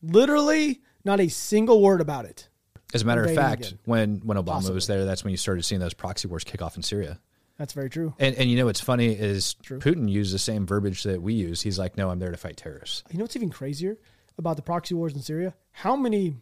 literally 0.01 0.81
not 1.03 1.19
a 1.19 1.27
single 1.27 1.81
word 1.81 2.01
about 2.01 2.23
it. 2.23 2.48
As 2.93 3.03
a 3.03 3.05
matter 3.05 3.23
of 3.23 3.33
fact, 3.35 3.67
again. 3.67 3.79
when 3.85 4.15
when 4.23 4.37
Obama 4.37 4.45
Possibly. 4.45 4.75
was 4.75 4.87
there, 4.87 5.05
that's 5.05 5.23
when 5.23 5.31
you 5.31 5.37
started 5.37 5.63
seeing 5.63 5.79
those 5.79 5.93
proxy 5.93 6.27
wars 6.27 6.43
kick 6.43 6.61
off 6.61 6.75
in 6.75 6.83
Syria. 6.83 7.19
That's 7.57 7.73
very 7.73 7.89
true. 7.89 8.13
And 8.19 8.35
and 8.35 8.49
you 8.49 8.57
know 8.57 8.65
what's 8.65 8.79
funny 8.81 9.13
is 9.13 9.55
Putin 9.63 10.09
used 10.09 10.33
the 10.33 10.39
same 10.39 10.65
verbiage 10.65 11.03
that 11.03 11.21
we 11.21 11.33
use. 11.33 11.61
He's 11.61 11.77
like, 11.77 11.97
"No, 11.97 12.09
I'm 12.09 12.19
there 12.19 12.31
to 12.31 12.37
fight 12.37 12.57
terrorists." 12.57 13.03
You 13.11 13.17
know 13.17 13.25
what's 13.25 13.35
even 13.35 13.49
crazier 13.49 13.97
about 14.37 14.55
the 14.55 14.61
proxy 14.61 14.95
wars 14.95 15.13
in 15.13 15.21
Syria? 15.21 15.53
How 15.71 15.95
many 15.95 16.37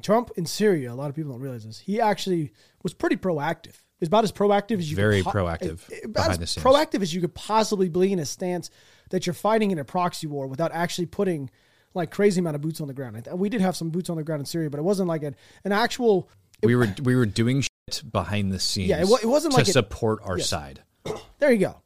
Trump 0.00 0.30
in 0.36 0.46
Syria? 0.46 0.92
A 0.92 0.94
lot 0.94 1.10
of 1.10 1.14
people 1.14 1.32
don't 1.32 1.40
realize 1.40 1.64
this. 1.64 1.78
He 1.78 2.00
actually 2.00 2.52
was 2.82 2.94
pretty 2.94 3.16
proactive. 3.16 3.74
It's 4.00 4.08
about 4.08 4.24
as 4.24 4.32
proactive 4.32 4.78
as 4.78 4.90
you 4.90 4.96
Very 4.96 5.22
could 5.22 5.32
proactive 5.32 5.88
eh, 5.92 5.94
eh, 5.94 5.98
about 6.04 6.12
behind 6.14 6.32
as 6.32 6.38
the 6.38 6.46
scenes. 6.48 6.66
proactive 6.66 7.02
as 7.02 7.14
you 7.14 7.20
could 7.20 7.34
possibly 7.34 7.88
be 7.88 8.12
in 8.12 8.18
a 8.18 8.24
stance 8.24 8.68
that 9.10 9.26
you're 9.26 9.34
fighting 9.34 9.70
in 9.70 9.78
a 9.78 9.84
proxy 9.84 10.26
war 10.26 10.48
without 10.48 10.72
actually 10.72 11.06
putting 11.06 11.50
like 11.94 12.10
crazy 12.10 12.40
amount 12.40 12.56
of 12.56 12.62
boots 12.62 12.80
on 12.80 12.88
the 12.88 12.94
ground. 12.94 13.26
We 13.34 13.48
did 13.48 13.60
have 13.60 13.76
some 13.76 13.90
boots 13.90 14.08
on 14.10 14.16
the 14.16 14.22
ground 14.24 14.40
in 14.40 14.46
Syria, 14.46 14.70
but 14.70 14.78
it 14.78 14.82
wasn't 14.84 15.08
like 15.08 15.22
an, 15.22 15.36
an 15.64 15.72
actual. 15.72 16.28
we 16.62 16.74
were 16.76 16.94
we 17.02 17.16
were 17.16 17.26
doing 17.26 17.62
shit 17.62 18.02
behind 18.12 18.52
the 18.52 18.58
scenes. 18.58 18.88
Yeah, 18.88 19.02
it 19.02 19.08
it 19.22 19.26
wasn't 19.26 19.52
to 19.54 19.58
like 19.60 19.68
it- 19.68 19.72
support 19.72 20.20
our 20.24 20.38
side. 20.38 20.82
There 21.38 21.50
you 21.50 21.58
go. 21.58 21.76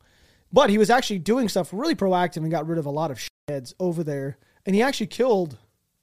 But 0.53 0.69
he 0.69 0.77
was 0.77 0.91
actually 0.91 1.19
doing 1.21 1.49
stuff 1.49 1.71
really 1.73 1.95
proactive 1.95 2.39
and 2.39 2.51
got 2.51 2.67
rid 2.67 2.79
of 2.79 2.85
a 2.85 2.91
lot 2.91 3.11
of 3.11 3.19
heads 3.49 3.75
over 3.81 4.05
there. 4.05 4.37
And 4.67 4.75
he 4.77 4.83
actually 4.83 5.07
killed 5.07 5.57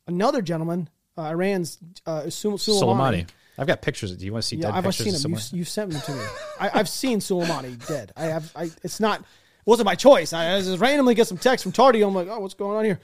another 0.08 0.42
gentleman, 0.42 0.90
uh, 1.18 1.22
Iran's 1.24 1.78
uh, 2.08 2.30
Sul- 2.32 2.58
Soleimani. 2.58 2.82
Soleimani. 2.82 3.28
I've 3.60 3.68
got 3.68 3.84
pictures. 3.84 4.16
Do 4.18 4.26
you 4.26 4.32
want 4.34 4.42
to 4.42 4.48
see 4.48 4.56
Yeah, 4.56 4.64
dead 4.72 4.74
I've 4.78 4.84
pictures 4.86 5.22
seen 5.22 5.32
him. 5.32 5.38
You, 5.52 5.58
you 5.60 5.64
sent 5.66 5.92
them 5.92 6.02
to 6.02 6.12
me. 6.16 6.26
I, 6.60 6.72
I've 6.80 6.90
seen 6.90 7.20
Soleimani 7.20 7.86
dead. 7.88 8.12
I 8.18 8.26
have. 8.26 8.52
I, 8.56 8.72
it's 8.84 9.00
not. 9.00 9.20
It 9.20 9.26
wasn't 9.68 9.86
my 9.86 9.96
choice. 9.96 10.34
I, 10.34 10.56
I 10.56 10.62
just 10.62 10.80
randomly 10.80 11.14
get 11.14 11.28
some 11.28 11.38
text 11.38 11.62
from 11.64 11.72
Tardy. 11.72 12.02
I'm 12.02 12.16
like, 12.16 12.28
oh, 12.28 12.40
what's 12.40 12.56
going 12.56 12.76
on 12.76 12.86
here? 12.86 13.00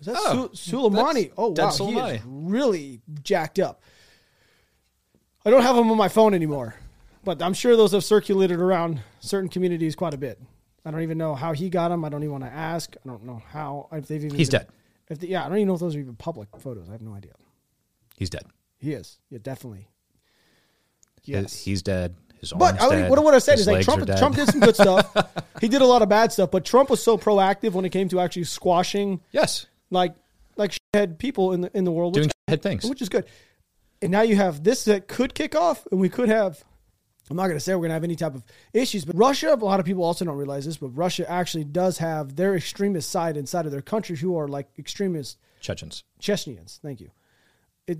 Is 0.00 0.06
that 0.06 0.16
Oh, 0.18 0.50
Su- 0.52 0.76
Soleimani? 0.76 1.54
that's 1.54 1.80
Oh 1.80 1.84
wow, 1.90 2.06
he 2.08 2.14
is 2.16 2.22
really 2.24 3.00
jacked 3.22 3.58
up. 3.58 3.82
I 5.44 5.50
don't 5.50 5.62
have 5.62 5.76
him 5.76 5.90
on 5.90 5.96
my 5.96 6.08
phone 6.08 6.34
anymore, 6.34 6.74
but 7.24 7.42
I'm 7.42 7.54
sure 7.54 7.76
those 7.76 7.92
have 7.92 8.04
circulated 8.04 8.60
around 8.60 9.00
certain 9.20 9.48
communities 9.48 9.94
quite 9.94 10.14
a 10.14 10.18
bit. 10.18 10.40
I 10.84 10.90
don't 10.90 11.02
even 11.02 11.18
know 11.18 11.34
how 11.34 11.52
he 11.52 11.68
got 11.70 11.88
them. 11.88 12.04
I 12.04 12.08
don't 12.08 12.22
even 12.22 12.32
want 12.32 12.44
to 12.44 12.50
ask. 12.50 12.94
I 13.04 13.08
don't 13.08 13.24
know 13.24 13.42
how 13.50 13.88
if 13.92 14.06
they've 14.08 14.24
even. 14.24 14.36
He's 14.36 14.48
been- 14.50 14.60
dead. 14.60 14.68
If 15.10 15.18
they, 15.18 15.26
yeah, 15.28 15.44
I 15.44 15.48
don't 15.48 15.58
even 15.58 15.68
know 15.68 15.74
if 15.74 15.80
those 15.80 15.96
are 15.96 15.98
even 15.98 16.14
public 16.14 16.48
photos. 16.58 16.88
I 16.88 16.92
have 16.92 17.02
no 17.02 17.14
idea. 17.14 17.32
He's 18.16 18.30
dead. 18.30 18.44
He 18.78 18.92
is. 18.92 19.18
Yeah, 19.28 19.38
definitely. 19.42 19.88
His- 21.22 21.28
Yes. 21.34 21.64
He's 21.64 21.82
dead. 21.82 22.14
His 22.40 22.52
But 22.54 22.80
I, 22.80 22.88
dead. 22.88 23.10
what, 23.10 23.34
I 23.34 23.38
said 23.38 23.52
His 23.52 23.62
is 23.62 23.66
like 23.66 23.84
Trump. 23.84 24.06
Trump 24.16 24.36
did 24.36 24.48
some 24.48 24.60
good 24.60 24.74
stuff. 24.84 25.14
he 25.60 25.68
did 25.68 25.82
a 25.82 25.86
lot 25.86 26.00
of 26.00 26.08
bad 26.08 26.32
stuff, 26.32 26.50
but 26.50 26.64
Trump 26.64 26.88
was 26.88 27.02
so 27.02 27.18
proactive 27.18 27.72
when 27.72 27.84
it 27.84 27.90
came 27.90 28.08
to 28.08 28.20
actually 28.20 28.44
squashing 28.44 29.20
yes, 29.32 29.66
like 29.90 30.14
like 30.56 30.76
head 30.94 31.18
people 31.18 31.52
in 31.52 31.62
the 31.62 31.76
in 31.76 31.84
the 31.84 31.92
world, 31.92 32.14
which, 32.14 32.24
doing 32.24 32.32
head 32.48 32.62
things. 32.62 32.84
which 32.84 33.02
is 33.02 33.08
good. 33.08 33.26
And 34.02 34.10
now 34.10 34.22
you 34.22 34.36
have 34.36 34.64
this 34.64 34.84
that 34.84 35.08
could 35.08 35.34
kick 35.34 35.54
off, 35.54 35.86
and 35.90 36.00
we 36.00 36.08
could 36.08 36.28
have. 36.28 36.64
I'm 37.28 37.36
not 37.36 37.46
going 37.46 37.56
to 37.56 37.60
say 37.60 37.72
we're 37.74 37.82
going 37.82 37.90
to 37.90 37.94
have 37.94 38.02
any 38.02 38.16
type 38.16 38.34
of 38.34 38.42
issues, 38.72 39.04
but 39.04 39.16
Russia. 39.16 39.54
A 39.54 39.56
lot 39.56 39.78
of 39.78 39.86
people 39.86 40.02
also 40.02 40.24
don't 40.24 40.36
realize 40.36 40.64
this, 40.64 40.78
but 40.78 40.88
Russia 40.88 41.30
actually 41.30 41.62
does 41.62 41.98
have 41.98 42.34
their 42.34 42.56
extremist 42.56 43.08
side 43.08 43.36
inside 43.36 43.66
of 43.66 43.72
their 43.72 43.82
country, 43.82 44.16
who 44.16 44.36
are 44.36 44.48
like 44.48 44.68
extremist 44.78 45.38
Chechens. 45.60 46.04
Chechens. 46.18 46.80
Thank 46.82 47.00
you. 47.00 47.10
It, 47.86 47.98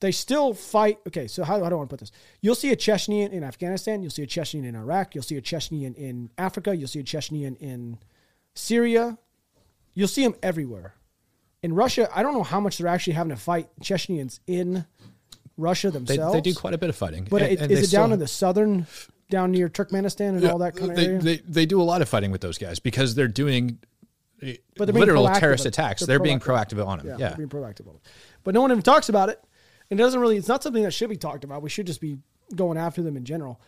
they 0.00 0.12
still 0.12 0.54
fight. 0.54 0.98
Okay, 1.06 1.26
so 1.26 1.44
how, 1.44 1.62
how 1.62 1.68
do 1.68 1.74
I 1.74 1.78
want 1.78 1.90
to 1.90 1.92
put 1.92 2.00
this? 2.00 2.12
You'll 2.40 2.54
see 2.54 2.72
a 2.72 2.76
Chechnyan 2.76 3.30
in 3.30 3.44
Afghanistan. 3.44 4.02
You'll 4.02 4.10
see 4.10 4.22
a 4.22 4.26
Chechnyan 4.26 4.64
in 4.64 4.74
Iraq. 4.74 5.14
You'll 5.14 5.24
see 5.24 5.36
a 5.36 5.42
Chechnyan 5.42 5.94
in 5.94 6.30
Africa. 6.38 6.74
You'll 6.74 6.88
see 6.88 7.00
a 7.00 7.04
Chechnyan 7.04 7.56
in 7.58 7.98
Syria. 8.54 9.18
You'll 9.94 10.08
see 10.08 10.22
them 10.22 10.34
everywhere. 10.42 10.94
In 11.62 11.74
Russia, 11.74 12.08
I 12.14 12.22
don't 12.22 12.34
know 12.34 12.42
how 12.42 12.60
much 12.60 12.78
they're 12.78 12.88
actually 12.88 13.12
having 13.14 13.30
to 13.30 13.40
fight 13.40 13.68
Chechnyans 13.80 14.40
in 14.46 14.84
Russia 15.56 15.90
themselves. 15.90 16.34
they 16.34 16.40
do 16.40 16.54
quite 16.54 16.74
a 16.74 16.78
bit 16.78 16.88
of 16.90 16.96
fighting. 16.96 17.26
But 17.30 17.42
And- 17.42 17.52
it, 17.52 17.60
and 17.60 17.70
is 17.70 17.78
it 17.78 17.94
down 17.94 18.06
still- 18.08 18.14
in 18.14 18.18
the 18.18 18.26
southern, 18.26 18.86
down 19.30 19.52
near 19.52 19.68
Turkmenistan 19.68 20.30
and 20.30 20.44
all 20.46 20.58
that 20.58 20.74
kind 20.74 20.90
of 20.90 20.96
they, 20.96 21.06
area? 21.06 21.18
They, 21.20 21.36
they 21.38 21.66
do 21.66 21.80
a 21.80 21.84
lot 21.84 22.02
of 22.02 22.08
fighting 22.08 22.30
with 22.32 22.40
those 22.40 22.58
guys 22.58 22.78
because 22.80 23.14
they're 23.14 23.28
doing 23.28 23.78
eh, 24.42 24.56
But 24.76 24.86
they're 24.86 24.94
literal 24.94 25.28
terrorist 25.28 25.66
attacks. 25.66 26.02
They're, 26.04 26.18
being 26.18 26.40
proactive 26.40 26.84
on 26.84 26.98
them. 26.98 27.06
Yeah, 27.06 27.16
Yeah. 27.18 27.34
being 27.36 27.48
proactive 27.48 27.88
on 27.88 27.94
it. 27.96 28.00
But 28.42 28.54
no 28.54 28.60
one 28.62 28.72
even 28.72 28.82
talks 28.82 29.08
about 29.08 29.28
it. 29.28 29.42
And 29.90 30.00
it 30.00 30.02
doesn't 30.02 30.18
really, 30.20 30.36
it's 30.36 30.48
not 30.48 30.62
something 30.62 30.82
that 30.82 30.92
should 30.92 31.10
be 31.10 31.16
talked 31.16 31.44
about. 31.44 31.62
We 31.62 31.68
should 31.68 31.86
just 31.86 32.00
be 32.00 32.18
going 32.56 32.78
after 32.78 33.02
them 33.02 33.16
in 33.16 33.24
general. 33.24 33.60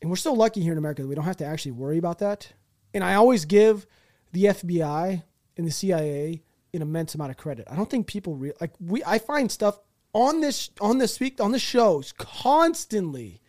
And 0.00 0.08
we're 0.10 0.16
so 0.16 0.32
lucky 0.32 0.60
here 0.62 0.72
in 0.72 0.78
America 0.78 1.02
that 1.02 1.08
we 1.08 1.14
don't 1.14 1.24
have 1.24 1.36
to 1.38 1.44
actually 1.44 1.72
worry 1.72 1.98
about 1.98 2.20
that. 2.20 2.52
And 2.94 3.02
I 3.02 3.14
always 3.14 3.44
give 3.44 3.86
the 4.32 4.44
FBI 4.44 5.22
and 5.56 5.66
the 5.66 5.70
CIA 5.70 6.42
an 6.72 6.82
immense 6.82 7.14
amount 7.14 7.30
of 7.30 7.36
credit. 7.36 7.66
I 7.70 7.76
don't 7.76 7.88
think 7.88 8.06
people 8.06 8.34
re- 8.34 8.52
like 8.60 8.72
we 8.80 9.02
I 9.04 9.18
find 9.18 9.50
stuff 9.50 9.78
on 10.12 10.40
this 10.40 10.70
on 10.80 10.98
this 10.98 11.20
week 11.20 11.40
on 11.40 11.52
the 11.52 11.58
shows 11.58 12.12
constantly 12.18 13.40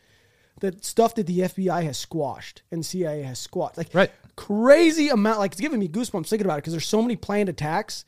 that 0.62 0.86
stuff 0.86 1.16
that 1.16 1.28
the 1.28 1.40
FBI 1.40 1.84
has 1.84 1.98
squashed 1.98 2.62
and 2.72 2.86
CIA 2.86 3.24
has 3.24 3.40
squashed. 3.40 3.78
Like 3.78 3.90
Right. 3.94 4.12
crazy 4.36 5.10
amount 5.10 5.40
like 5.40 5.52
it's 5.52 5.62
giving 5.62 5.80
me 5.80 5.88
goosebumps 5.88 6.28
thinking 6.30 6.46
about 6.46 6.56
it 6.56 6.58
because 6.62 6.74
there's 6.74 6.88
so 6.88 7.02
many 7.02 7.16
planned 7.16 7.50
attacks 7.50 8.06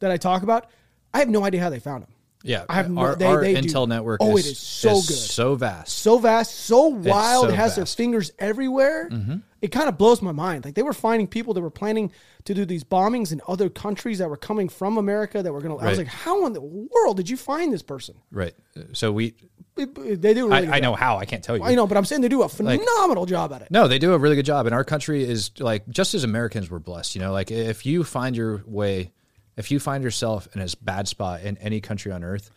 that 0.00 0.10
I 0.10 0.16
talk 0.16 0.42
about. 0.42 0.70
I 1.12 1.18
have 1.18 1.28
no 1.28 1.44
idea 1.44 1.60
how 1.60 1.70
they 1.70 1.78
found 1.78 2.02
them. 2.02 2.13
Yeah. 2.46 2.64
I 2.68 2.74
have 2.74 2.90
no- 2.90 3.00
our, 3.00 3.16
they- 3.16 3.24
our 3.26 3.40
they 3.40 3.54
do. 3.60 3.68
intel 3.68 3.88
network 3.88 4.18
Oh, 4.22 4.36
is, 4.36 4.46
it 4.46 4.50
is 4.52 4.58
so 4.58 4.92
good. 4.94 5.02
so 5.02 5.54
vast. 5.56 5.96
So 5.98 6.18
vast, 6.18 6.54
so 6.54 6.88
wild, 6.88 7.46
so 7.46 7.48
it 7.50 7.54
has 7.56 7.74
their 7.74 7.86
fingers 7.86 8.30
everywhere. 8.38 9.08
Mm-hmm. 9.10 9.36
It 9.62 9.68
kind 9.68 9.88
of 9.88 9.96
blows 9.96 10.20
my 10.20 10.32
mind. 10.32 10.66
Like 10.66 10.74
they 10.74 10.82
were 10.82 10.92
finding 10.92 11.26
people 11.26 11.54
that 11.54 11.62
were 11.62 11.70
planning 11.70 12.12
to 12.44 12.52
do 12.52 12.66
these 12.66 12.84
bombings 12.84 13.32
in 13.32 13.40
other 13.48 13.70
countries 13.70 14.18
that 14.18 14.28
were 14.28 14.36
coming 14.36 14.68
from 14.68 14.98
America 14.98 15.42
that 15.42 15.50
were 15.50 15.62
going 15.62 15.78
to. 15.78 15.82
I 15.84 15.88
was 15.88 15.96
like, 15.98 16.06
how 16.06 16.46
in 16.46 16.52
the 16.52 16.60
world 16.60 17.16
did 17.16 17.30
you 17.30 17.38
find 17.38 17.72
this 17.72 17.82
person? 17.82 18.14
Right. 18.30 18.54
So 18.92 19.10
we, 19.10 19.34
It- 19.78 19.96
it- 19.98 20.20
they 20.20 20.34
do. 20.34 20.52
I, 20.52 20.56
Really 20.56 20.66
good 20.66 20.74
I 20.74 20.80
know 20.80 20.94
how. 20.94 21.16
I 21.16 21.24
can't 21.24 21.42
tell 21.42 21.56
you. 21.56 21.64
I 21.64 21.74
know, 21.74 21.86
but 21.86 21.96
I'm 21.96 22.04
saying 22.04 22.20
they 22.20 22.28
do 22.28 22.42
a 22.42 22.48
phenomenal 22.48 23.24
job 23.24 23.54
at 23.54 23.62
it. 23.62 23.70
No, 23.70 23.88
they 23.88 23.98
do 23.98 24.12
a 24.12 24.18
really 24.18 24.36
good 24.36 24.44
job, 24.44 24.66
and 24.66 24.74
our 24.74 24.84
country 24.84 25.24
is 25.24 25.50
like 25.58 25.88
just 25.88 26.12
as 26.14 26.24
Americans 26.24 26.70
we're 26.70 26.78
blessed. 26.78 27.14
You 27.14 27.22
know, 27.22 27.32
like 27.32 27.50
if 27.50 27.86
you 27.86 28.04
find 28.04 28.36
your 28.36 28.62
way, 28.66 29.12
if 29.56 29.70
you 29.70 29.78
find 29.80 30.02
yourself 30.04 30.48
in 30.54 30.60
a 30.60 30.66
bad 30.82 31.08
spot 31.08 31.42
in 31.42 31.56
any 31.58 31.80
country 31.80 32.12
on 32.12 32.24
earth, 32.24 32.50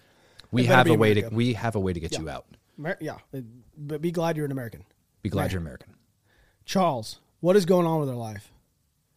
we 0.52 0.66
have 0.66 0.88
a 0.88 0.94
way 0.94 1.14
to 1.16 1.30
we 1.30 1.54
have 1.54 1.76
a 1.76 1.80
way 1.80 1.94
to 1.94 2.00
get 2.00 2.18
you 2.18 2.30
out. 2.30 2.46
Amer- 2.80 2.98
yeah, 3.02 3.18
uh, 3.34 3.40
but 3.78 4.02
be 4.02 4.12
glad 4.12 4.38
you're 4.38 4.46
an 4.46 4.52
American. 4.52 4.84
Be 5.22 5.30
glad 5.30 5.52
you're 5.52 5.62
American. 5.62 5.94
Charles, 6.66 7.20
what 7.40 7.56
is 7.56 7.66
going 7.66 7.86
on 7.88 8.00
with 8.00 8.10
their 8.10 8.18
life? 8.18 8.52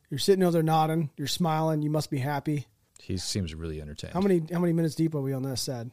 You're 0.08 0.18
sitting 0.18 0.42
over 0.42 0.52
there 0.52 0.62
nodding. 0.62 1.10
You're 1.16 1.28
smiling. 1.28 1.82
You 1.82 1.90
must 1.90 2.10
be 2.10 2.18
happy. 2.18 2.66
He 3.00 3.16
seems 3.16 3.54
really 3.54 3.80
entertained. 3.80 4.12
How 4.14 4.20
many 4.20 4.42
how 4.52 4.58
many 4.58 4.72
minutes 4.72 4.94
deep 4.94 5.14
are 5.14 5.20
we 5.20 5.32
on 5.32 5.42
this? 5.42 5.62
Sad. 5.62 5.90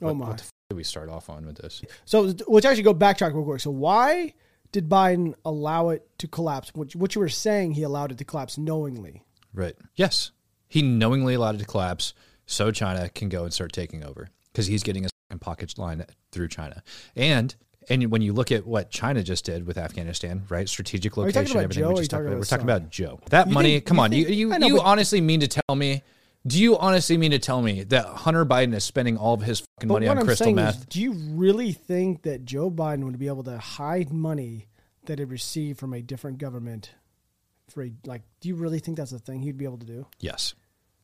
Oh 0.00 0.06
What- 0.06 0.16
my. 0.16 0.28
What 0.28 0.36
the 0.38 0.42
f- 0.44 0.50
did 0.70 0.76
we 0.76 0.84
start 0.84 1.08
off 1.10 1.28
on 1.28 1.44
with 1.44 1.58
this? 1.58 1.82
So 2.06 2.32
let's 2.48 2.66
actually 2.66 2.82
go 2.82 2.94
backtrack 2.94 3.34
real 3.34 3.44
quick. 3.44 3.60
So 3.60 3.70
why 3.70 4.32
did 4.72 4.88
Biden 4.88 5.34
allow 5.44 5.90
it 5.90 6.08
to 6.18 6.26
collapse? 6.26 6.72
What, 6.74 6.96
what 6.96 7.14
you 7.14 7.20
were 7.20 7.28
saying, 7.28 7.72
he 7.72 7.82
allowed 7.82 8.10
it 8.10 8.16
to 8.18 8.24
collapse 8.24 8.56
knowingly. 8.56 9.22
Right. 9.52 9.74
Yes. 9.96 10.30
He 10.72 10.80
knowingly 10.80 11.34
allowed 11.34 11.56
it 11.56 11.58
to 11.58 11.64
collapse 11.66 12.14
so 12.46 12.70
China 12.70 13.10
can 13.10 13.28
go 13.28 13.44
and 13.44 13.52
start 13.52 13.72
taking 13.72 14.02
over 14.02 14.28
because 14.50 14.66
he's 14.68 14.82
getting 14.82 15.04
a 15.30 15.36
pocket 15.38 15.76
line 15.76 16.06
through 16.30 16.48
China. 16.48 16.82
And 17.14 17.54
and 17.90 18.10
when 18.10 18.22
you 18.22 18.32
look 18.32 18.50
at 18.50 18.66
what 18.66 18.90
China 18.90 19.22
just 19.22 19.44
did 19.44 19.66
with 19.66 19.76
Afghanistan, 19.76 20.44
right? 20.48 20.66
Strategic 20.68 21.16
location, 21.18 21.58
everything 21.58 21.82
Joe 21.84 21.88
we 21.90 21.96
just 21.96 22.10
talked 22.10 22.22
talking 22.22 22.26
about. 22.28 22.32
about 22.32 22.38
We're 22.38 22.44
talking 22.44 22.64
about 22.64 22.90
Joe. 22.90 23.20
That 23.28 23.48
You 23.48 23.52
money, 23.54 23.72
think- 23.74 23.84
come 23.84 23.96
you 23.98 24.02
on. 24.02 24.10
think- 24.12 24.28
you 24.30 24.34
you, 24.34 24.58
know, 24.58 24.66
you 24.66 24.76
but- 24.76 24.84
honestly 24.86 25.20
mean 25.20 25.40
to 25.40 25.48
tell 25.48 25.76
me 25.76 26.02
do 26.46 26.58
you 26.58 26.78
honestly 26.78 27.16
mean 27.18 27.32
to 27.32 27.38
tell 27.38 27.60
me 27.60 27.84
that 27.84 28.04
Hunter 28.06 28.44
Biden 28.46 28.74
is 28.74 28.82
spending 28.82 29.16
all 29.18 29.34
of 29.34 29.42
his 29.42 29.60
fucking 29.76 29.88
money 29.88 30.08
on 30.08 30.18
I'm 30.18 30.24
crystal 30.24 30.52
meth? 30.52 30.78
is, 30.78 30.84
do 30.86 31.00
you 31.02 31.12
really 31.12 31.70
think 31.72 32.22
that 32.22 32.44
Joe 32.44 32.68
Biden 32.70 33.04
would 33.04 33.18
be 33.18 33.28
able 33.28 33.44
to 33.44 33.58
hide 33.58 34.10
money 34.10 34.66
that 35.04 35.18
he 35.20 35.24
received 35.24 35.78
from 35.78 35.92
a 35.92 36.00
different 36.02 36.38
government? 36.38 36.90
For 37.70 37.84
a, 37.84 37.92
like, 38.06 38.22
do 38.40 38.48
you 38.48 38.56
really 38.56 38.80
think 38.80 38.96
that's 38.96 39.12
a 39.12 39.20
thing 39.20 39.42
he'd 39.42 39.56
be 39.56 39.64
able 39.66 39.78
to 39.78 39.86
do? 39.86 40.06
yes. 40.18 40.54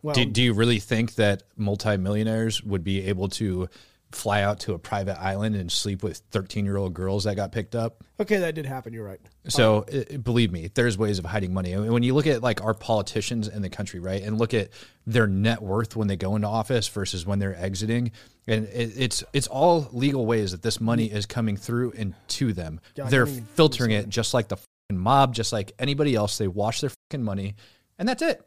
Well, 0.02 0.14
do, 0.14 0.24
do 0.24 0.42
you 0.42 0.52
really 0.52 0.78
think 0.78 1.16
that 1.16 1.42
multimillionaires 1.56 2.62
would 2.62 2.84
be 2.84 3.06
able 3.06 3.28
to 3.30 3.68
fly 4.12 4.42
out 4.42 4.61
to 4.61 4.72
a 4.72 4.78
private 4.78 5.20
island 5.20 5.54
and 5.54 5.70
sleep 5.70 6.02
with 6.02 6.22
13 6.30 6.64
year 6.64 6.76
old 6.76 6.94
girls 6.94 7.24
that 7.24 7.37
got 7.37 7.52
picked 7.52 7.74
up? 7.74 8.04
okay, 8.20 8.38
that 8.38 8.54
did 8.54 8.66
happen. 8.66 8.92
You're 8.92 9.04
right. 9.04 9.20
So 9.48 9.84
uh, 9.92 10.18
believe 10.18 10.52
me, 10.52 10.70
there's 10.74 10.98
ways 10.98 11.18
of 11.18 11.24
hiding 11.24 11.54
money. 11.54 11.72
And 11.72 11.92
when 11.92 12.02
you 12.02 12.14
look 12.14 12.26
at 12.26 12.42
like 12.42 12.62
our 12.62 12.74
politicians 12.74 13.48
in 13.48 13.62
the 13.62 13.70
country, 13.70 14.00
right, 14.00 14.22
and 14.22 14.38
look 14.38 14.54
at 14.54 14.70
their 15.06 15.26
net 15.26 15.62
worth 15.62 15.96
when 15.96 16.08
they 16.08 16.16
go 16.16 16.37
into 16.37 16.48
office 16.48 16.88
versus 16.88 17.24
when 17.24 17.38
they're 17.38 17.56
exiting, 17.56 18.12
and 18.46 18.66
it, 18.66 18.92
it's 18.96 19.24
it's 19.32 19.46
all 19.46 19.88
legal 19.92 20.26
ways 20.26 20.52
that 20.52 20.62
this 20.62 20.80
money 20.80 21.06
is 21.06 21.26
coming 21.26 21.56
through 21.56 21.92
and 21.96 22.14
to 22.28 22.52
them. 22.52 22.80
I 23.02 23.08
they're 23.08 23.26
filtering 23.26 23.92
it 23.92 24.08
just 24.08 24.34
like 24.34 24.48
the 24.48 24.58
mob, 24.90 25.34
just 25.34 25.52
like 25.52 25.72
anybody 25.78 26.14
else. 26.14 26.38
They 26.38 26.48
wash 26.48 26.80
their 26.80 26.90
money, 27.18 27.54
and 27.98 28.08
that's 28.08 28.22
it. 28.22 28.42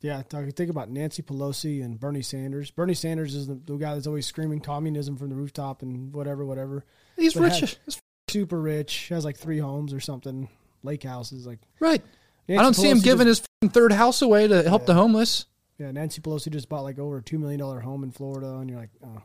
Yeah, 0.00 0.22
talk, 0.22 0.48
think 0.54 0.70
about 0.70 0.90
Nancy 0.90 1.22
Pelosi 1.22 1.84
and 1.84 1.98
Bernie 1.98 2.22
Sanders. 2.22 2.70
Bernie 2.70 2.94
Sanders 2.94 3.34
is 3.34 3.48
the, 3.48 3.54
the 3.66 3.76
guy 3.76 3.94
that's 3.94 4.06
always 4.06 4.26
screaming 4.26 4.60
communism 4.60 5.16
from 5.16 5.28
the 5.28 5.34
rooftop 5.34 5.82
and 5.82 6.12
whatever, 6.14 6.44
whatever. 6.46 6.84
He's 7.16 7.34
But 7.34 7.42
rich, 7.44 7.60
has- 7.60 7.78
as 7.86 7.98
Super 8.28 8.60
rich, 8.60 9.08
has 9.08 9.24
like 9.24 9.36
three 9.38 9.58
homes 9.58 9.92
or 9.94 10.00
something, 10.00 10.48
lake 10.82 11.02
houses. 11.02 11.46
Like, 11.46 11.58
right? 11.80 12.02
Nancy 12.46 12.58
I 12.58 12.62
don't 12.62 12.74
see 12.74 12.88
him 12.90 13.00
giving 13.00 13.26
just- 13.26 13.46
his 13.60 13.70
third 13.72 13.90
house 13.92 14.22
away 14.22 14.46
to 14.46 14.62
help 14.62 14.86
the 14.86 14.94
homeless. 14.94 15.46
Yeah, 15.78 15.90
Nancy 15.92 16.20
Pelosi 16.20 16.50
just 16.50 16.68
bought 16.68 16.82
like 16.82 16.98
over 16.98 17.18
a 17.18 17.22
two 17.22 17.38
million 17.38 17.58
dollar 17.58 17.80
home 17.80 18.04
in 18.04 18.10
Florida, 18.10 18.56
and 18.56 18.68
you're 18.68 18.78
like, 18.78 18.90
oh, 19.04 19.22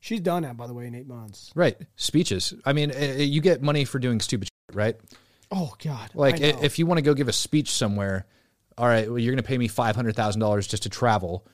she's 0.00 0.20
done 0.20 0.42
that 0.44 0.56
by 0.56 0.66
the 0.66 0.74
way 0.74 0.86
in 0.86 0.94
eight 0.94 1.06
months. 1.08 1.50
Right. 1.54 1.76
Speeches. 1.96 2.54
I 2.64 2.72
mean, 2.72 2.90
uh, 2.92 3.16
you 3.18 3.40
get 3.40 3.62
money 3.62 3.84
for 3.84 3.98
doing 3.98 4.20
stupid 4.20 4.46
shit, 4.48 4.76
right? 4.76 4.96
Oh 5.50 5.74
God, 5.82 6.10
Like, 6.14 6.40
I 6.40 6.48
i- 6.48 6.52
know. 6.52 6.62
if 6.62 6.78
you 6.78 6.86
want 6.86 6.98
to 6.98 7.02
go 7.02 7.14
give 7.14 7.28
a 7.28 7.32
speech 7.32 7.70
somewhere, 7.72 8.26
all 8.78 8.86
right, 8.86 9.08
well, 9.08 9.18
you're 9.18 9.32
going 9.32 9.42
to 9.42 9.48
pay 9.48 9.58
me 9.58 9.68
five 9.68 9.96
hundred 9.96 10.16
thousand 10.16 10.40
dollars 10.40 10.66
just 10.66 10.82
to 10.84 10.88
travel, 10.88 11.46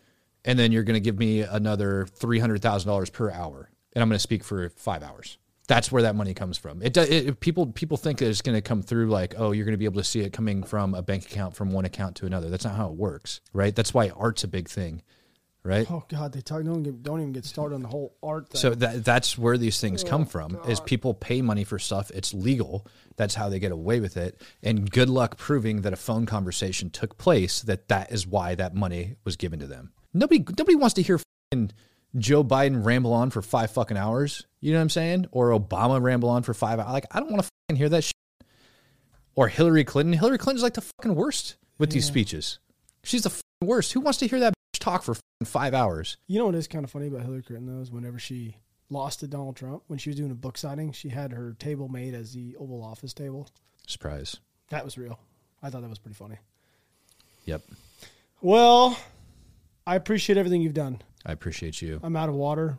and 0.44 0.58
then 0.58 0.72
you're 0.72 0.82
going 0.82 0.94
to 0.94 1.00
give 1.00 1.18
me 1.18 1.40
another 1.42 2.06
three 2.06 2.38
hundred 2.38 2.62
thousand 2.62 2.88
dollars 2.88 3.10
per 3.10 3.30
hour, 3.30 3.70
and 3.92 4.02
I'm 4.02 4.08
going 4.08 4.16
to 4.16 4.22
speak 4.22 4.44
for 4.44 4.68
five 4.70 5.02
hours. 5.02 5.38
That's 5.68 5.92
where 5.92 6.02
that 6.02 6.16
money 6.16 6.34
comes 6.34 6.58
from. 6.58 6.82
It, 6.82 6.96
it 6.96 7.40
people 7.40 7.66
people 7.66 7.96
think 7.96 8.18
that 8.18 8.28
it's 8.28 8.42
going 8.42 8.56
to 8.56 8.62
come 8.62 8.82
through 8.82 9.08
like, 9.08 9.34
oh, 9.38 9.52
you're 9.52 9.64
going 9.64 9.74
to 9.74 9.78
be 9.78 9.84
able 9.84 10.00
to 10.00 10.04
see 10.04 10.20
it 10.20 10.32
coming 10.32 10.64
from 10.64 10.94
a 10.94 11.02
bank 11.02 11.24
account 11.24 11.54
from 11.54 11.70
one 11.70 11.84
account 11.84 12.16
to 12.16 12.26
another. 12.26 12.50
That's 12.50 12.64
not 12.64 12.74
how 12.74 12.88
it 12.88 12.94
works, 12.94 13.40
right? 13.52 13.74
That's 13.74 13.94
why 13.94 14.10
art's 14.10 14.44
a 14.44 14.48
big 14.48 14.68
thing, 14.68 15.02
right? 15.64 15.90
oh 15.90 16.04
God, 16.08 16.32
they 16.32 16.40
talk. 16.40 16.64
Don't 16.64 16.82
get, 16.82 17.02
don't 17.02 17.20
even 17.20 17.32
get 17.32 17.44
started 17.44 17.74
on 17.74 17.82
the 17.82 17.88
whole 17.88 18.16
art 18.22 18.48
thing. 18.48 18.60
So 18.60 18.70
that 18.74 19.04
that's 19.04 19.38
where 19.38 19.56
these 19.56 19.80
things 19.80 20.02
come 20.02 20.22
oh, 20.22 20.26
from. 20.26 20.58
Is 20.66 20.80
people 20.80 21.14
pay 21.14 21.42
money 21.42 21.64
for 21.64 21.78
stuff? 21.78 22.10
It's 22.12 22.34
legal. 22.34 22.86
That's 23.16 23.34
how 23.34 23.48
they 23.48 23.58
get 23.58 23.72
away 23.72 24.00
with 24.00 24.16
it. 24.16 24.40
And 24.62 24.90
good 24.90 25.08
luck 25.08 25.36
proving 25.36 25.82
that 25.82 25.92
a 25.92 25.96
phone 25.96 26.26
conversation 26.26 26.90
took 26.90 27.18
place. 27.18 27.62
That 27.62 27.88
that 27.88 28.12
is 28.12 28.26
why 28.26 28.54
that 28.56 28.74
money 28.74 29.16
was 29.24 29.36
given 29.36 29.60
to 29.60 29.66
them. 29.66 29.92
Nobody 30.14 30.40
nobody 30.40 30.76
wants 30.76 30.94
to 30.94 31.02
hear 31.02 31.20
fucking 31.50 31.72
Joe 32.16 32.44
Biden 32.44 32.84
ramble 32.84 33.12
on 33.12 33.30
for 33.30 33.42
five 33.42 33.70
fucking 33.70 33.96
hours. 33.96 34.46
You 34.60 34.72
know 34.72 34.78
what 34.78 34.82
I'm 34.82 34.90
saying? 34.90 35.26
Or 35.30 35.50
Obama 35.50 36.00
ramble 36.00 36.28
on 36.28 36.42
for 36.42 36.54
five 36.54 36.78
hours. 36.78 36.92
Like 36.92 37.06
I 37.10 37.20
don't 37.20 37.30
want 37.30 37.42
to 37.42 37.48
fucking 37.68 37.78
hear 37.78 37.88
that 37.88 38.04
shit. 38.04 38.12
Or 39.34 39.48
Hillary 39.48 39.84
Clinton. 39.84 40.12
Hillary 40.12 40.38
Clinton's 40.38 40.62
like 40.62 40.74
the 40.74 40.82
fucking 40.82 41.14
worst 41.14 41.56
with 41.78 41.90
these 41.90 42.04
speeches. 42.04 42.58
She's 43.02 43.22
the 43.22 43.30
worst. 43.64 43.92
Who 43.92 44.00
wants 44.00 44.18
to 44.20 44.26
hear 44.26 44.40
that 44.40 44.52
bitch 44.52 44.80
talk 44.80 45.02
for 45.02 45.14
five 45.44 45.74
hours? 45.74 46.16
you 46.26 46.38
know 46.38 46.46
what 46.46 46.54
is 46.54 46.68
kind 46.68 46.84
of 46.84 46.90
funny 46.90 47.08
about 47.08 47.22
Hillary 47.22 47.42
Clinton 47.42 47.66
though 47.74 47.82
is 47.82 47.90
whenever 47.90 48.18
she 48.18 48.56
lost 48.90 49.20
to 49.20 49.26
Donald 49.26 49.56
Trump 49.56 49.82
when 49.86 49.98
she 49.98 50.10
was 50.10 50.16
doing 50.16 50.30
a 50.30 50.34
book 50.34 50.58
signing, 50.58 50.92
she 50.92 51.08
had 51.08 51.32
her 51.32 51.54
table 51.58 51.88
made 51.88 52.14
as 52.14 52.32
the 52.32 52.56
Oval 52.56 52.82
Office 52.82 53.12
table. 53.14 53.48
Surprise. 53.86 54.36
That 54.70 54.84
was 54.84 54.96
real. 54.98 55.18
I 55.62 55.70
thought 55.70 55.82
that 55.82 55.90
was 55.90 55.98
pretty 55.98 56.14
funny. 56.14 56.36
Yep. 57.44 57.62
Well, 58.40 58.96
I 59.86 59.96
appreciate 59.96 60.36
everything 60.38 60.62
you've 60.62 60.74
done. 60.74 61.00
I 61.24 61.32
appreciate 61.32 61.80
you. 61.82 62.00
I'm 62.02 62.16
out 62.16 62.28
of 62.28 62.34
water. 62.34 62.78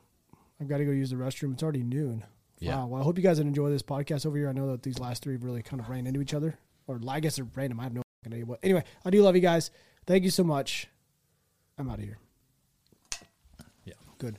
I've 0.61 0.67
got 0.67 0.77
to 0.77 0.85
go 0.85 0.91
use 0.91 1.09
the 1.09 1.15
restroom. 1.15 1.53
It's 1.53 1.63
already 1.63 1.83
noon. 1.83 2.23
Yeah. 2.59 2.77
Wow. 2.77 2.87
Well, 2.87 3.01
I 3.01 3.03
hope 3.03 3.17
you 3.17 3.23
guys 3.23 3.39
enjoy 3.39 3.69
this 3.69 3.81
podcast 3.83 4.25
over 4.25 4.37
here. 4.37 4.49
I 4.49 4.53
know 4.53 4.71
that 4.71 4.83
these 4.83 4.99
last 4.99 5.23
three 5.23 5.35
really 5.35 5.61
kind 5.61 5.81
of 5.81 5.89
ran 5.89 6.07
into 6.07 6.21
each 6.21 6.33
other, 6.33 6.57
or 6.87 6.99
I 7.07 7.19
guess 7.19 7.35
they're 7.35 7.47
random. 7.55 7.79
I 7.79 7.83
have 7.83 7.93
no 7.93 8.01
idea 8.25 8.45
what. 8.45 8.59
Anyway, 8.63 8.83
I 9.03 9.09
do 9.09 9.21
love 9.21 9.35
you 9.35 9.41
guys. 9.41 9.71
Thank 10.05 10.23
you 10.23 10.29
so 10.29 10.43
much. 10.43 10.87
I'm 11.77 11.89
out 11.89 11.99
of 11.99 12.03
here. 12.03 12.17
Yeah. 13.85 13.93
Good. 14.17 14.37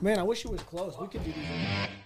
Man, 0.00 0.18
I 0.18 0.22
wish 0.22 0.44
it 0.44 0.50
was 0.50 0.62
close. 0.62 0.94
We 1.00 1.08
could 1.08 1.24
do 1.24 1.32
these. 1.32 2.05